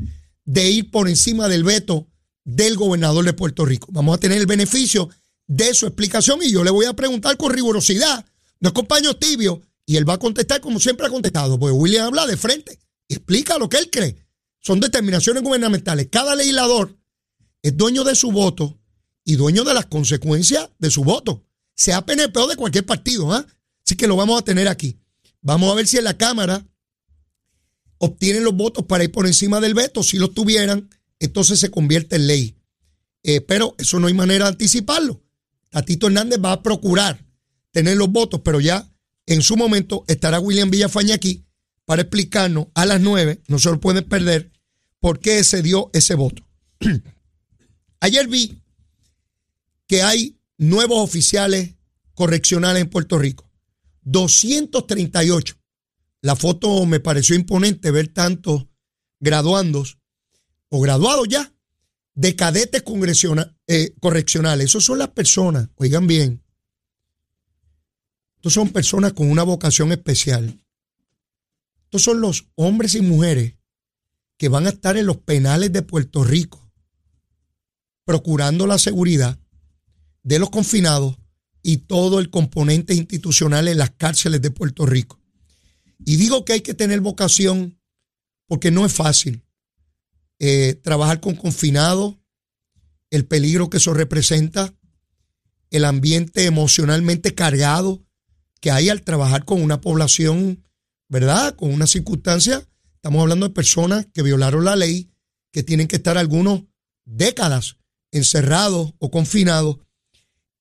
de 0.46 0.70
ir 0.70 0.92
por 0.92 1.10
encima 1.10 1.48
del 1.48 1.64
veto 1.64 2.08
del 2.44 2.76
gobernador 2.76 3.26
de 3.26 3.34
Puerto 3.34 3.66
Rico. 3.66 3.88
Vamos 3.92 4.16
a 4.16 4.20
tener 4.20 4.38
el 4.38 4.46
beneficio 4.46 5.10
de 5.48 5.74
su 5.74 5.86
explicación 5.86 6.40
y 6.42 6.52
yo 6.52 6.64
le 6.64 6.72
voy 6.72 6.86
a 6.86 6.94
preguntar 6.94 7.38
con 7.38 7.52
rigurosidad, 7.52 8.26
no 8.60 8.70
es 8.70 9.20
tibio, 9.20 9.62
y 9.86 9.98
él 9.98 10.08
va 10.08 10.14
a 10.14 10.20
contestar 10.20 10.62
como 10.62 10.80
siempre 10.80 11.08
ha 11.08 11.10
contestado, 11.10 11.60
porque 11.60 11.74
William 11.74 12.08
habla 12.08 12.26
de 12.26 12.38
frente 12.38 12.80
y 13.08 13.16
explica 13.16 13.58
lo 13.58 13.70
que 13.70 13.78
él 13.78 13.90
cree. 13.92 14.16
Son 14.60 14.80
determinaciones 14.80 15.44
gubernamentales. 15.44 16.08
Cada 16.12 16.36
legislador 16.36 16.98
es 17.62 17.78
dueño 17.78 18.04
de 18.04 18.16
su 18.16 18.32
voto 18.32 18.80
y 19.24 19.36
dueño 19.36 19.64
de 19.64 19.74
las 19.74 19.86
consecuencias 19.86 20.70
de 20.80 20.90
su 20.90 21.04
voto, 21.04 21.46
sea 21.76 22.06
PNP 22.06 22.40
o 22.40 22.48
de 22.48 22.56
cualquier 22.56 22.86
partido. 22.86 23.32
¿ah? 23.32 23.46
Así 23.86 23.96
que 23.96 24.08
lo 24.08 24.16
vamos 24.16 24.40
a 24.40 24.44
tener 24.44 24.68
aquí. 24.68 25.00
Vamos 25.42 25.72
a 25.72 25.76
ver 25.76 25.86
si 25.86 25.98
en 25.98 26.06
la 26.06 26.18
Cámara 26.18 26.66
obtienen 28.00 28.44
los 28.44 28.56
votos 28.56 28.86
para 28.86 29.04
ir 29.04 29.12
por 29.12 29.28
encima 29.28 29.60
del 29.60 29.76
veto. 29.76 30.02
Si 30.02 30.18
los 30.18 30.34
tuvieran, 30.34 30.90
entonces 31.20 31.60
se 31.60 31.70
convierte 31.70 32.16
en 32.16 32.28
ley. 32.28 32.58
Eh, 33.22 33.42
pero 33.42 33.76
eso 33.78 34.00
no 34.00 34.08
hay 34.08 34.14
manera 34.14 34.46
de 34.46 34.52
anticiparlo. 34.52 35.24
Tatito 35.70 36.08
Hernández 36.08 36.40
va 36.44 36.54
a 36.54 36.64
procurar 36.64 37.24
tener 37.72 37.98
los 37.98 38.10
votos, 38.10 38.42
pero 38.44 38.60
ya 38.60 38.92
en 39.26 39.42
su 39.42 39.58
momento 39.58 40.06
estará 40.08 40.40
William 40.40 40.70
Villafaña 40.70 41.16
aquí 41.16 41.46
para 41.86 42.04
explicarnos 42.04 42.68
a 42.74 42.86
las 42.86 43.02
nueve, 43.02 43.42
no 43.48 43.60
se 43.60 43.70
lo 43.70 43.80
pueden 43.80 44.04
perder, 44.04 44.52
por 45.00 45.20
qué 45.20 45.44
se 45.44 45.62
dio 45.62 45.90
ese 45.94 46.16
voto. 46.16 46.44
Ayer 48.00 48.28
vi 48.28 48.60
que 49.88 50.02
hay 50.02 50.38
nuevos 50.58 51.04
oficiales 51.04 51.76
correccionales 52.14 52.82
en 52.82 52.90
Puerto 52.90 53.20
Rico. 53.20 53.50
238. 54.04 55.56
La 56.22 56.36
foto 56.36 56.86
me 56.86 57.00
pareció 57.00 57.36
imponente 57.36 57.92
ver 57.92 58.08
tantos 58.08 58.68
graduandos 59.20 59.98
o 60.70 60.80
graduados 60.80 61.28
ya 61.28 61.54
de 62.14 62.36
cadetes 62.36 62.84
eh, 63.68 63.96
correccionales. 64.00 64.66
Esas 64.66 64.84
son 64.84 65.00
las 65.00 65.10
personas, 65.10 65.70
oigan 65.76 66.08
bien, 66.08 66.42
estos 68.46 68.62
son 68.62 68.70
personas 68.70 69.14
con 69.14 69.32
una 69.32 69.42
vocación 69.42 69.92
especial. 69.92 70.64
Estos 71.86 72.04
son 72.04 72.22
los 72.22 72.46
hombres 72.54 72.94
y 72.94 73.02
mujeres 73.02 73.56
que 74.38 74.50
van 74.50 74.68
a 74.68 74.70
estar 74.70 74.98
en 74.98 75.08
los 75.08 75.18
penales 75.18 75.74
de 75.74 75.82
Puerto 75.82 76.24
Rico 76.24 76.72
procurando 78.04 78.68
la 78.68 78.78
seguridad 78.78 79.40
de 80.22 80.38
los 80.38 80.52
confinados 80.52 81.18
y 81.64 81.78
todo 81.78 82.20
el 82.20 82.30
componente 82.30 82.94
institucional 82.94 83.68
en 83.68 83.80
las 83.80 83.90
cárceles 83.90 84.44
de 84.44 84.52
Puerto 84.52 84.86
Rico. 84.86 85.20
Y 86.06 86.18
digo 86.18 86.46
que 86.46 86.54
hay 86.54 86.62
que 86.62 86.76
tener 86.76 87.02
vocación 87.02 87.80
porque 88.46 88.70
no 88.70 88.86
es 88.86 88.94
fácil 88.94 89.44
eh, 90.38 90.76
trabajar 90.84 91.20
con 91.20 91.36
confinados, 91.36 92.14
el 93.10 93.26
peligro 93.26 93.72
que 93.72 93.78
eso 93.78 93.96
representa, 93.96 94.72
el 95.72 95.84
ambiente 95.84 96.46
emocionalmente 96.46 97.34
cargado 97.34 98.05
que 98.66 98.72
hay 98.72 98.90
al 98.90 99.04
trabajar 99.04 99.46
con 99.46 99.62
una 99.62 99.80
población, 99.80 100.64
¿verdad? 101.08 101.56
Con 101.56 101.72
una 101.72 101.86
circunstancia. 101.86 102.68
Estamos 102.96 103.22
hablando 103.22 103.48
de 103.48 103.54
personas 103.54 104.08
que 104.12 104.24
violaron 104.24 104.66
la 104.66 104.76
ley, 104.76 105.12
que 105.52 105.62
tienen 105.62 105.88
que 105.88 105.98
estar 105.98 106.18
algunos 106.18 106.64
décadas 107.06 107.78
encerrados 108.10 108.96
o 108.98 109.12
confinados. 109.12 109.78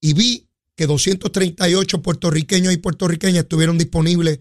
Y 0.02 0.12
vi 0.12 0.50
que 0.76 0.86
238 0.86 2.02
puertorriqueños 2.02 2.74
y 2.74 2.76
puertorriqueñas 2.76 3.44
estuvieron 3.44 3.78
disponibles 3.78 4.40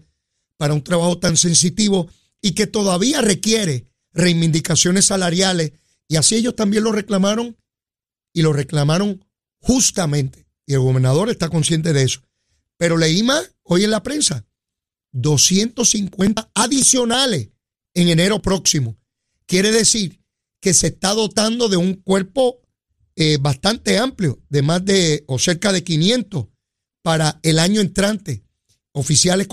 para 0.58 0.74
un 0.74 0.84
trabajo 0.84 1.16
tan 1.16 1.38
sensitivo 1.38 2.10
y 2.42 2.52
que 2.52 2.66
todavía 2.66 3.22
requiere 3.22 3.86
reivindicaciones 4.12 5.06
salariales. 5.06 5.72
Y 6.06 6.16
así 6.16 6.34
ellos 6.34 6.54
también 6.54 6.84
lo 6.84 6.92
reclamaron 6.92 7.56
y 8.34 8.42
lo 8.42 8.52
reclamaron 8.52 9.24
justamente. 9.60 10.44
Y 10.66 10.74
el 10.74 10.80
gobernador 10.80 11.30
está 11.30 11.48
consciente 11.48 11.94
de 11.94 12.02
eso. 12.02 12.20
Pero 12.76 12.96
leí 12.96 13.22
más 13.22 13.54
hoy 13.62 13.84
en 13.84 13.90
la 13.90 14.02
prensa. 14.02 14.46
250 15.12 16.50
adicionales 16.54 17.50
en 17.94 18.08
enero 18.08 18.42
próximo. 18.42 18.96
Quiere 19.46 19.70
decir 19.70 20.20
que 20.60 20.74
se 20.74 20.88
está 20.88 21.14
dotando 21.14 21.68
de 21.68 21.76
un 21.76 21.94
cuerpo 21.94 22.62
eh, 23.16 23.38
bastante 23.40 23.98
amplio, 23.98 24.42
de 24.48 24.62
más 24.62 24.84
de 24.84 25.24
o 25.28 25.38
cerca 25.38 25.72
de 25.72 25.84
500 25.84 26.46
para 27.02 27.38
el 27.42 27.58
año 27.58 27.80
entrante, 27.80 28.44
oficiales 28.92 29.46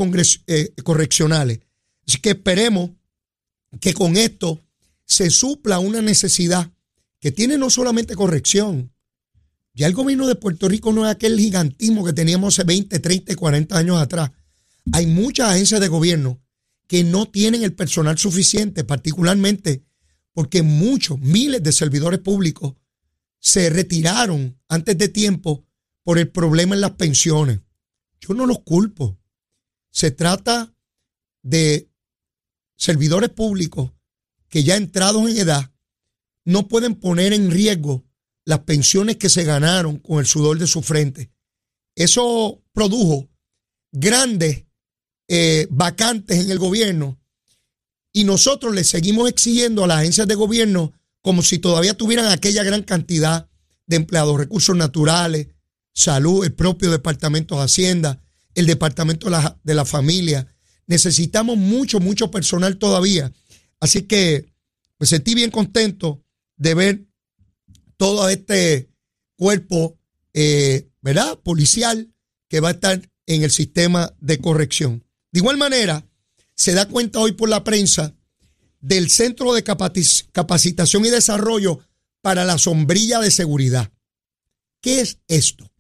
eh, 0.47 0.73
correccionales. 0.84 1.60
Así 2.07 2.19
que 2.19 2.31
esperemos 2.31 2.91
que 3.79 3.93
con 3.93 4.17
esto 4.17 4.60
se 5.05 5.29
supla 5.29 5.79
una 5.79 6.01
necesidad 6.01 6.71
que 7.19 7.31
tiene 7.31 7.57
no 7.57 7.69
solamente 7.69 8.15
corrección. 8.15 8.93
Ya 9.73 9.88
el 9.88 9.93
gobierno 9.93 10.27
de 10.27 10.36
Puerto 10.36 10.67
Rico 10.67 10.91
no 10.91 11.05
es 11.05 11.12
aquel 11.12 11.39
gigantismo 11.39 12.03
que 12.03 12.13
teníamos 12.13 12.53
hace 12.53 12.65
20, 12.65 12.99
30, 12.99 13.36
40 13.36 13.77
años 13.77 14.01
atrás. 14.01 14.31
Hay 14.91 15.07
muchas 15.07 15.49
agencias 15.49 15.79
de 15.79 15.88
gobierno 15.88 16.41
que 16.88 17.03
no 17.03 17.25
tienen 17.25 17.63
el 17.63 17.73
personal 17.73 18.17
suficiente, 18.17 18.84
particularmente 18.84 19.86
porque 20.34 20.62
muchos, 20.62 21.19
miles 21.19 21.63
de 21.63 21.71
servidores 21.71 22.19
públicos 22.19 22.73
se 23.39 23.69
retiraron 23.69 24.60
antes 24.67 24.97
de 24.97 25.07
tiempo 25.07 25.65
por 26.03 26.19
el 26.19 26.30
problema 26.30 26.76
en 26.76 26.82
las 26.82 26.91
pensiones. 26.91 27.59
Yo 28.19 28.34
no 28.34 28.45
los 28.45 28.59
culpo. 28.59 29.19
Se 29.89 30.11
trata 30.11 30.74
de 31.41 31.89
servidores 32.76 33.30
públicos 33.30 33.91
que 34.47 34.63
ya 34.63 34.76
entrados 34.76 35.30
en 35.30 35.38
edad 35.38 35.72
no 36.43 36.67
pueden 36.67 36.95
poner 36.95 37.34
en 37.34 37.51
riesgo 37.51 38.05
las 38.45 38.59
pensiones 38.59 39.17
que 39.17 39.29
se 39.29 39.43
ganaron 39.43 39.97
con 39.97 40.19
el 40.19 40.25
sudor 40.25 40.57
de 40.57 40.67
su 40.67 40.81
frente. 40.81 41.31
Eso 41.95 42.63
produjo 42.73 43.29
grandes 43.91 44.65
eh, 45.27 45.67
vacantes 45.69 46.39
en 46.39 46.51
el 46.51 46.59
gobierno 46.59 47.19
y 48.13 48.23
nosotros 48.23 48.73
le 48.73 48.83
seguimos 48.83 49.29
exigiendo 49.29 49.83
a 49.83 49.87
las 49.87 49.99
agencias 49.99 50.27
de 50.27 50.35
gobierno 50.35 50.93
como 51.21 51.41
si 51.41 51.59
todavía 51.59 51.93
tuvieran 51.93 52.25
aquella 52.31 52.63
gran 52.63 52.83
cantidad 52.83 53.47
de 53.85 53.95
empleados, 53.95 54.37
recursos 54.37 54.75
naturales, 54.75 55.47
salud, 55.93 56.43
el 56.43 56.53
propio 56.53 56.89
Departamento 56.91 57.57
de 57.57 57.63
Hacienda, 57.63 58.21
el 58.55 58.65
Departamento 58.65 59.27
de 59.27 59.31
la, 59.31 59.59
de 59.63 59.73
la 59.73 59.85
Familia. 59.85 60.47
Necesitamos 60.87 61.57
mucho, 61.57 61.99
mucho 61.99 62.31
personal 62.31 62.77
todavía. 62.77 63.31
Así 63.79 64.03
que 64.03 64.51
me 64.99 65.05
sentí 65.07 65.35
bien 65.35 65.51
contento 65.51 66.23
de 66.57 66.73
ver 66.73 67.05
todo 68.02 68.30
este 68.30 68.89
cuerpo, 69.36 69.99
eh, 70.34 70.89
¿verdad? 71.02 71.38
Policial 71.38 72.12
que 72.47 72.60
va 72.60 72.70
a 72.70 72.72
estar 72.72 72.99
en 73.28 73.43
el 73.43 73.52
sistema 73.52 74.12
de 74.20 74.39
corrección. 74.39 75.06
De 75.32 75.39
igual 75.39 75.58
manera, 75.58 76.04
se 76.56 76.74
da 76.74 76.88
cuenta 76.88 77.20
hoy 77.20 77.34
por 77.34 77.47
la 77.47 77.64
prensa 77.64 78.16
del 78.80 79.12
Centro 79.12 79.54
de 79.54 79.64
Capacitación 79.64 81.06
y 81.06 81.12
Desarrollo 81.12 81.78
para 82.22 82.43
la 82.43 82.58
Sombrilla 82.58 83.20
de 83.20 83.30
Seguridad. 83.30 83.91
¿Qué 84.82 85.02
es 85.02 85.20
esto? 85.28 85.72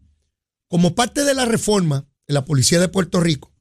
Como 0.67 0.93
parte 0.93 1.23
de 1.23 1.33
la 1.33 1.45
reforma 1.45 2.07
en 2.27 2.35
la 2.35 2.45
Policía 2.45 2.79
de 2.79 2.87
Puerto 2.87 3.19
Rico, 3.19 3.51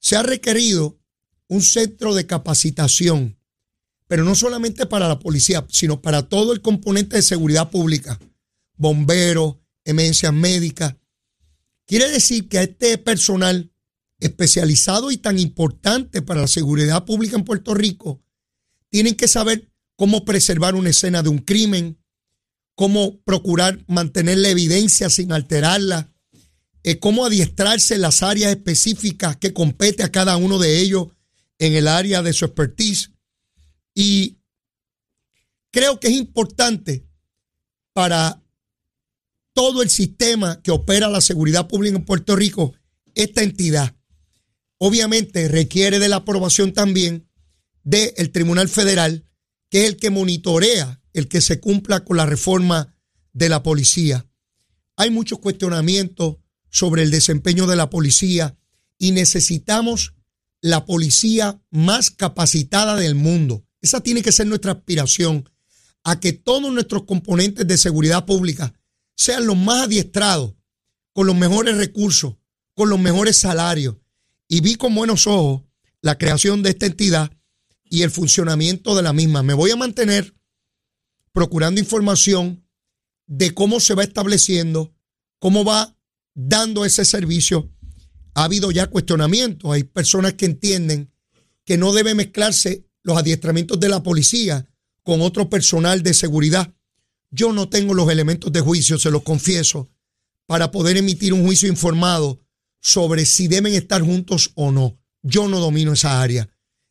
se 0.00 0.16
ha 0.16 0.24
requerido 0.24 0.98
un 1.46 1.62
centro 1.62 2.12
de 2.16 2.26
capacitación, 2.26 3.38
pero 4.06 4.24
no 4.24 4.34
solamente 4.34 4.86
para 4.86 5.08
la 5.08 5.18
policía, 5.18 5.64
sino 5.68 6.00
para 6.02 6.22
todo 6.28 6.52
el 6.52 6.60
componente 6.60 7.16
de 7.16 7.22
seguridad 7.22 7.70
pública, 7.70 8.18
bomberos, 8.76 9.56
emergencias 9.84 10.32
médicas. 10.32 10.96
Quiere 11.86 12.10
decir 12.10 12.48
que 12.48 12.58
a 12.58 12.62
este 12.62 12.98
personal 12.98 13.70
especializado 14.24 15.10
y 15.10 15.18
tan 15.18 15.38
importante 15.38 16.22
para 16.22 16.42
la 16.42 16.48
seguridad 16.48 17.04
pública 17.04 17.36
en 17.36 17.44
Puerto 17.44 17.74
Rico, 17.74 18.22
tienen 18.88 19.14
que 19.14 19.28
saber 19.28 19.70
cómo 19.96 20.24
preservar 20.24 20.74
una 20.74 20.90
escena 20.90 21.22
de 21.22 21.28
un 21.28 21.38
crimen, 21.38 21.98
cómo 22.74 23.20
procurar 23.22 23.84
mantener 23.86 24.38
la 24.38 24.48
evidencia 24.48 25.10
sin 25.10 25.32
alterarla, 25.32 26.12
eh, 26.82 26.98
cómo 26.98 27.24
adiestrarse 27.26 27.94
en 27.96 28.02
las 28.02 28.22
áreas 28.22 28.50
específicas 28.50 29.36
que 29.36 29.52
compete 29.52 30.02
a 30.02 30.12
cada 30.12 30.36
uno 30.36 30.58
de 30.58 30.80
ellos 30.80 31.08
en 31.58 31.74
el 31.74 31.88
área 31.88 32.22
de 32.22 32.32
su 32.32 32.44
expertise. 32.44 33.10
Y 33.94 34.38
creo 35.70 36.00
que 36.00 36.08
es 36.08 36.14
importante 36.14 37.06
para 37.92 38.42
todo 39.52 39.82
el 39.82 39.90
sistema 39.90 40.60
que 40.62 40.72
opera 40.72 41.08
la 41.08 41.20
seguridad 41.20 41.68
pública 41.68 41.96
en 41.96 42.04
Puerto 42.04 42.34
Rico, 42.34 42.74
esta 43.14 43.42
entidad. 43.42 43.96
Obviamente 44.78 45.48
requiere 45.48 46.00
de 46.00 46.08
la 46.08 46.16
aprobación 46.16 46.72
también 46.72 47.28
del 47.84 48.32
Tribunal 48.32 48.68
Federal, 48.68 49.24
que 49.70 49.84
es 49.84 49.88
el 49.88 49.96
que 49.96 50.10
monitorea 50.10 51.00
el 51.12 51.28
que 51.28 51.40
se 51.40 51.60
cumpla 51.60 52.04
con 52.04 52.16
la 52.16 52.26
reforma 52.26 52.94
de 53.32 53.48
la 53.48 53.62
policía. 53.62 54.26
Hay 54.96 55.10
muchos 55.10 55.38
cuestionamientos 55.38 56.36
sobre 56.68 57.02
el 57.02 57.10
desempeño 57.10 57.66
de 57.66 57.76
la 57.76 57.88
policía 57.88 58.58
y 58.98 59.12
necesitamos 59.12 60.14
la 60.60 60.84
policía 60.84 61.62
más 61.70 62.10
capacitada 62.10 62.96
del 62.96 63.14
mundo. 63.14 63.64
Esa 63.84 64.00
tiene 64.00 64.22
que 64.22 64.32
ser 64.32 64.46
nuestra 64.46 64.72
aspiración, 64.72 65.46
a 66.04 66.18
que 66.18 66.32
todos 66.32 66.72
nuestros 66.72 67.04
componentes 67.04 67.66
de 67.66 67.76
seguridad 67.76 68.24
pública 68.24 68.72
sean 69.14 69.46
los 69.46 69.58
más 69.58 69.84
adiestrados, 69.84 70.54
con 71.12 71.26
los 71.26 71.36
mejores 71.36 71.76
recursos, 71.76 72.36
con 72.72 72.88
los 72.88 72.98
mejores 72.98 73.36
salarios. 73.36 73.96
Y 74.48 74.62
vi 74.62 74.76
con 74.76 74.94
buenos 74.94 75.26
ojos 75.26 75.64
la 76.00 76.16
creación 76.16 76.62
de 76.62 76.70
esta 76.70 76.86
entidad 76.86 77.30
y 77.84 78.00
el 78.00 78.10
funcionamiento 78.10 78.96
de 78.96 79.02
la 79.02 79.12
misma. 79.12 79.42
Me 79.42 79.52
voy 79.52 79.70
a 79.70 79.76
mantener 79.76 80.34
procurando 81.32 81.78
información 81.78 82.66
de 83.26 83.52
cómo 83.52 83.80
se 83.80 83.92
va 83.92 84.02
estableciendo, 84.02 84.94
cómo 85.38 85.62
va 85.62 85.94
dando 86.32 86.86
ese 86.86 87.04
servicio. 87.04 87.70
Ha 88.32 88.44
habido 88.44 88.70
ya 88.70 88.86
cuestionamientos. 88.86 89.70
Hay 89.70 89.84
personas 89.84 90.32
que 90.32 90.46
entienden 90.46 91.12
que 91.66 91.76
no 91.76 91.92
debe 91.92 92.14
mezclarse 92.14 92.83
los 93.04 93.16
adiestramientos 93.16 93.78
de 93.78 93.88
la 93.88 94.02
policía 94.02 94.66
con 95.04 95.20
otro 95.22 95.48
personal 95.48 96.02
de 96.02 96.14
seguridad. 96.14 96.74
Yo 97.30 97.52
no 97.52 97.68
tengo 97.68 97.94
los 97.94 98.10
elementos 98.10 98.50
de 98.50 98.60
juicio, 98.60 98.98
se 98.98 99.10
los 99.10 99.22
confieso, 99.22 99.90
para 100.46 100.70
poder 100.70 100.96
emitir 100.96 101.32
un 101.32 101.44
juicio 101.44 101.68
informado 101.68 102.40
sobre 102.80 103.24
si 103.24 103.46
deben 103.46 103.74
estar 103.74 104.02
juntos 104.02 104.50
o 104.54 104.72
no. 104.72 104.98
Yo 105.22 105.48
no 105.48 105.60
domino 105.60 105.92
esa 105.92 106.20
área. 106.20 106.42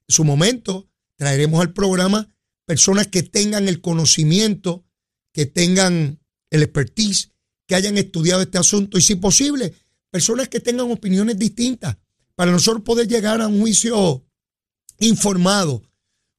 En 0.08 0.16
su 0.16 0.24
momento 0.24 0.90
traeremos 1.18 1.62
al 1.62 1.74
programa 1.74 2.30
personas 2.66 3.08
que 3.08 3.24
tengan 3.24 3.68
el 3.68 3.82
conocimiento, 3.82 4.86
que 5.34 5.46
tengan 5.46 6.20
el 6.50 6.64
expertise, 6.64 7.32
que 7.68 7.76
hayan 7.76 7.98
estudiado 7.98 8.42
este 8.42 8.58
asunto 8.58 8.98
y 8.98 9.02
si 9.02 9.16
posible, 9.16 9.74
personas 10.12 10.50
que 10.50 10.60
tengan 10.60 10.92
opiniones 10.92 11.38
distintas 11.40 11.98
para 12.36 12.52
nosotros 12.52 12.84
poder 12.84 13.08
llegar 13.08 13.42
a 13.42 13.48
un 13.48 13.60
juicio 13.62 14.26
informado, 15.00 15.84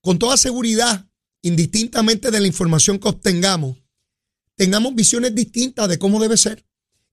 con 0.04 0.18
toda 0.18 0.36
seguridad, 0.36 1.08
indistintamente 1.40 2.30
de 2.30 2.38
la 2.38 2.46
información 2.46 2.98
que 2.98 3.08
obtengamos, 3.08 3.78
tengamos 4.54 4.94
visiones 4.94 5.34
distintas 5.34 5.88
de 5.88 5.98
cómo 5.98 6.20
debe 6.20 6.36
ser. 6.36 6.66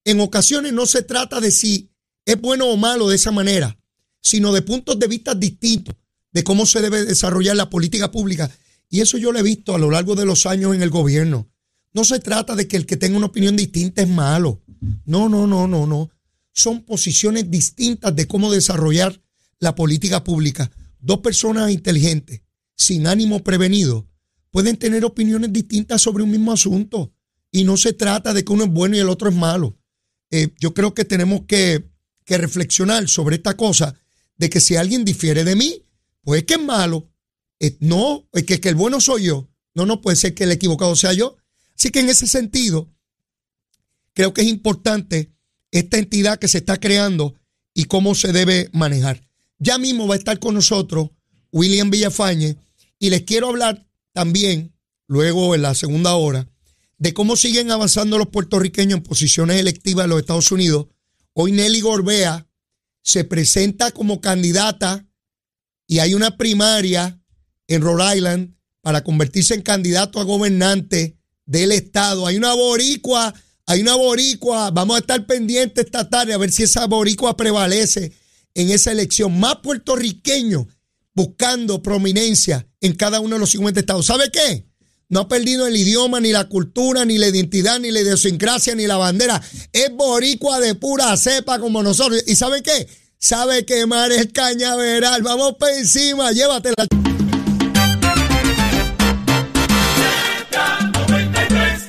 En 0.03 0.19
ocasiones 0.19 0.73
no 0.73 0.85
se 0.85 1.01
trata 1.01 1.39
de 1.39 1.51
si 1.51 1.89
es 2.25 2.39
bueno 2.41 2.65
o 2.65 2.75
malo 2.75 3.07
de 3.07 3.15
esa 3.15 3.31
manera, 3.31 3.79
sino 4.19 4.51
de 4.51 4.61
puntos 4.61 4.99
de 4.99 5.07
vista 5.07 5.33
distintos 5.33 5.95
de 6.33 6.43
cómo 6.43 6.65
se 6.65 6.81
debe 6.81 7.05
desarrollar 7.05 7.55
la 7.55 7.69
política 7.69 8.11
pública. 8.11 8.51
Y 8.89 8.99
eso 8.99 9.17
yo 9.17 9.31
lo 9.31 9.39
he 9.39 9.43
visto 9.43 9.73
a 9.73 9.79
lo 9.79 9.89
largo 9.89 10.15
de 10.15 10.25
los 10.25 10.45
años 10.45 10.75
en 10.75 10.81
el 10.81 10.89
gobierno. 10.89 11.49
No 11.93 12.03
se 12.03 12.19
trata 12.19 12.57
de 12.57 12.67
que 12.67 12.75
el 12.75 12.85
que 12.85 12.97
tenga 12.97 13.15
una 13.15 13.27
opinión 13.27 13.55
distinta 13.55 14.01
es 14.01 14.09
malo. 14.09 14.63
No, 15.05 15.29
no, 15.29 15.47
no, 15.47 15.65
no, 15.65 15.87
no. 15.87 16.09
Son 16.51 16.83
posiciones 16.83 17.49
distintas 17.49 18.13
de 18.13 18.27
cómo 18.27 18.51
desarrollar 18.51 19.21
la 19.59 19.75
política 19.75 20.25
pública. 20.25 20.69
Dos 20.99 21.19
personas 21.19 21.71
inteligentes, 21.71 22.41
sin 22.82 23.07
ánimo 23.07 23.43
prevenido, 23.43 24.07
pueden 24.51 24.77
tener 24.77 25.05
opiniones 25.05 25.53
distintas 25.53 26.01
sobre 26.01 26.23
un 26.23 26.32
mismo 26.32 26.51
asunto. 26.51 27.13
Y 27.51 27.63
no 27.63 27.77
se 27.77 27.93
trata 27.93 28.34
de 28.34 28.43
que 28.43 28.51
uno 28.51 28.65
es 28.65 28.69
bueno 28.69 28.95
y 28.95 28.99
el 28.99 29.09
otro 29.09 29.29
es 29.29 29.36
malo. 29.36 29.77
Eh, 30.29 30.49
yo 30.59 30.73
creo 30.73 30.93
que 30.93 31.05
tenemos 31.05 31.41
que, 31.47 31.89
que 32.25 32.38
reflexionar 32.38 33.07
sobre 33.07 33.36
esta 33.36 33.57
cosa 33.57 33.95
de 34.38 34.49
que 34.49 34.59
si 34.59 34.75
alguien 34.75 35.03
difiere 35.03 35.43
de 35.43 35.55
mí, 35.55 35.86
pues 36.23 36.41
es 36.41 36.47
que 36.47 36.55
es 36.55 36.61
malo. 36.61 37.09
No, 37.79 38.27
es 38.34 38.43
que, 38.43 38.59
que 38.59 38.69
el 38.69 38.75
bueno 38.75 38.99
soy 38.99 39.25
yo. 39.25 39.49
No, 39.73 39.86
no 39.86 40.01
puede 40.01 40.17
ser 40.17 40.34
que 40.34 40.45
el 40.45 40.51
equivocado 40.51 40.95
sea 40.95 41.13
yo. 41.13 41.38
Así 41.77 41.89
que 41.91 41.99
en 41.99 42.09
ese 42.09 42.27
sentido, 42.27 42.89
creo 44.13 44.34
que 44.34 44.41
es 44.41 44.47
importante 44.47 45.32
esta 45.71 45.97
entidad 45.97 46.39
que 46.39 46.47
se 46.47 46.59
está 46.59 46.79
creando 46.79 47.36
y 47.73 47.86
cómo 47.86 48.15
se 48.15 48.32
debe 48.32 48.69
manejar. 48.73 49.27
Ya 49.59 49.77
mismo 49.77 50.07
va 50.07 50.15
a 50.15 50.17
estar 50.17 50.39
con 50.39 50.55
nosotros 50.55 51.11
William 51.51 51.89
Villafañe 51.89 52.57
y 53.02 53.10
les 53.10 53.24
quiero 53.24 53.49
hablar 53.49 53.88
también, 54.14 54.78
luego 55.08 55.56
en 55.56 55.64
la 55.64 55.74
segunda 55.74 56.14
hora, 56.14 56.47
de 56.99 57.16
cómo 57.16 57.36
siguen 57.36 57.72
avanzando 57.72 58.20
los 58.20 58.28
puertorriqueños 58.28 58.97
en 58.97 59.04
posiciones 59.04 59.60
electivas 59.60 60.06
de 60.06 60.10
los 60.10 60.20
Estados 60.20 60.52
Unidos. 60.52 60.86
Hoy 61.34 61.52
Nelly 61.52 61.82
Gorbea 61.82 62.47
se 63.02 63.24
presenta 63.24 63.89
como 63.89 64.22
candidata 64.22 65.10
y 65.88 65.97
hay 65.97 66.14
una 66.14 66.38
primaria 66.38 67.20
en 67.68 67.82
Rhode 67.82 68.18
Island 68.18 68.56
para 68.82 69.04
convertirse 69.04 69.56
en 69.56 69.64
candidato 69.64 70.20
a 70.20 70.24
gobernante 70.24 71.18
del 71.47 71.72
estado. 71.72 72.28
Hay 72.28 72.38
una 72.38 72.54
boricua, 72.54 73.34
hay 73.66 73.82
una 73.82 73.95
boricua. 73.95 74.70
Vamos 74.70 74.97
a 74.97 74.99
estar 74.99 75.26
pendientes 75.26 75.86
esta 75.86 76.08
tarde 76.08 76.34
a 76.34 76.38
ver 76.38 76.52
si 76.52 76.64
esa 76.64 76.86
boricua 76.86 77.36
prevalece 77.36 78.12
en 78.54 78.70
esa 78.70 78.91
elección. 78.91 79.39
Más 79.39 79.56
puertorriqueños 79.64 80.68
buscando 81.14 81.82
prominencia 81.82 82.68
en 82.80 82.95
cada 82.95 83.20
uno 83.20 83.36
de 83.36 83.39
los 83.39 83.51
50 83.51 83.80
estados. 83.80 84.05
¿Sabe 84.05 84.32
qué? 84.32 84.66
No 85.09 85.22
ha 85.22 85.28
perdido 85.28 85.68
el 85.68 85.76
idioma, 85.76 86.20
ni 86.20 86.32
la 86.32 86.47
cultura, 86.47 87.03
ni 87.03 87.18
la 87.18 87.28
identidad, 87.28 87.80
ni 87.80 87.91
la 87.91 88.01
idiosincrasia, 88.01 88.76
ni 88.76 88.88
la 88.88 88.97
bandera. 88.97 89.41
Es 89.74 89.91
boricua 89.91 90.59
de 90.59 90.76
pura 90.76 91.16
cepa 91.18 91.59
como 91.59 91.84
nosotros. 91.84 92.24
¿Y 92.28 92.36
sabe 92.36 92.64
qué? 92.64 92.88
sabe 93.22 93.66
quemar 93.66 94.12
el 94.12 94.32
cañaveral. 94.34 95.22
Vamos 95.22 95.55
para 95.57 95.78
encima, 95.78 96.32
llévatela. 96.32 97.01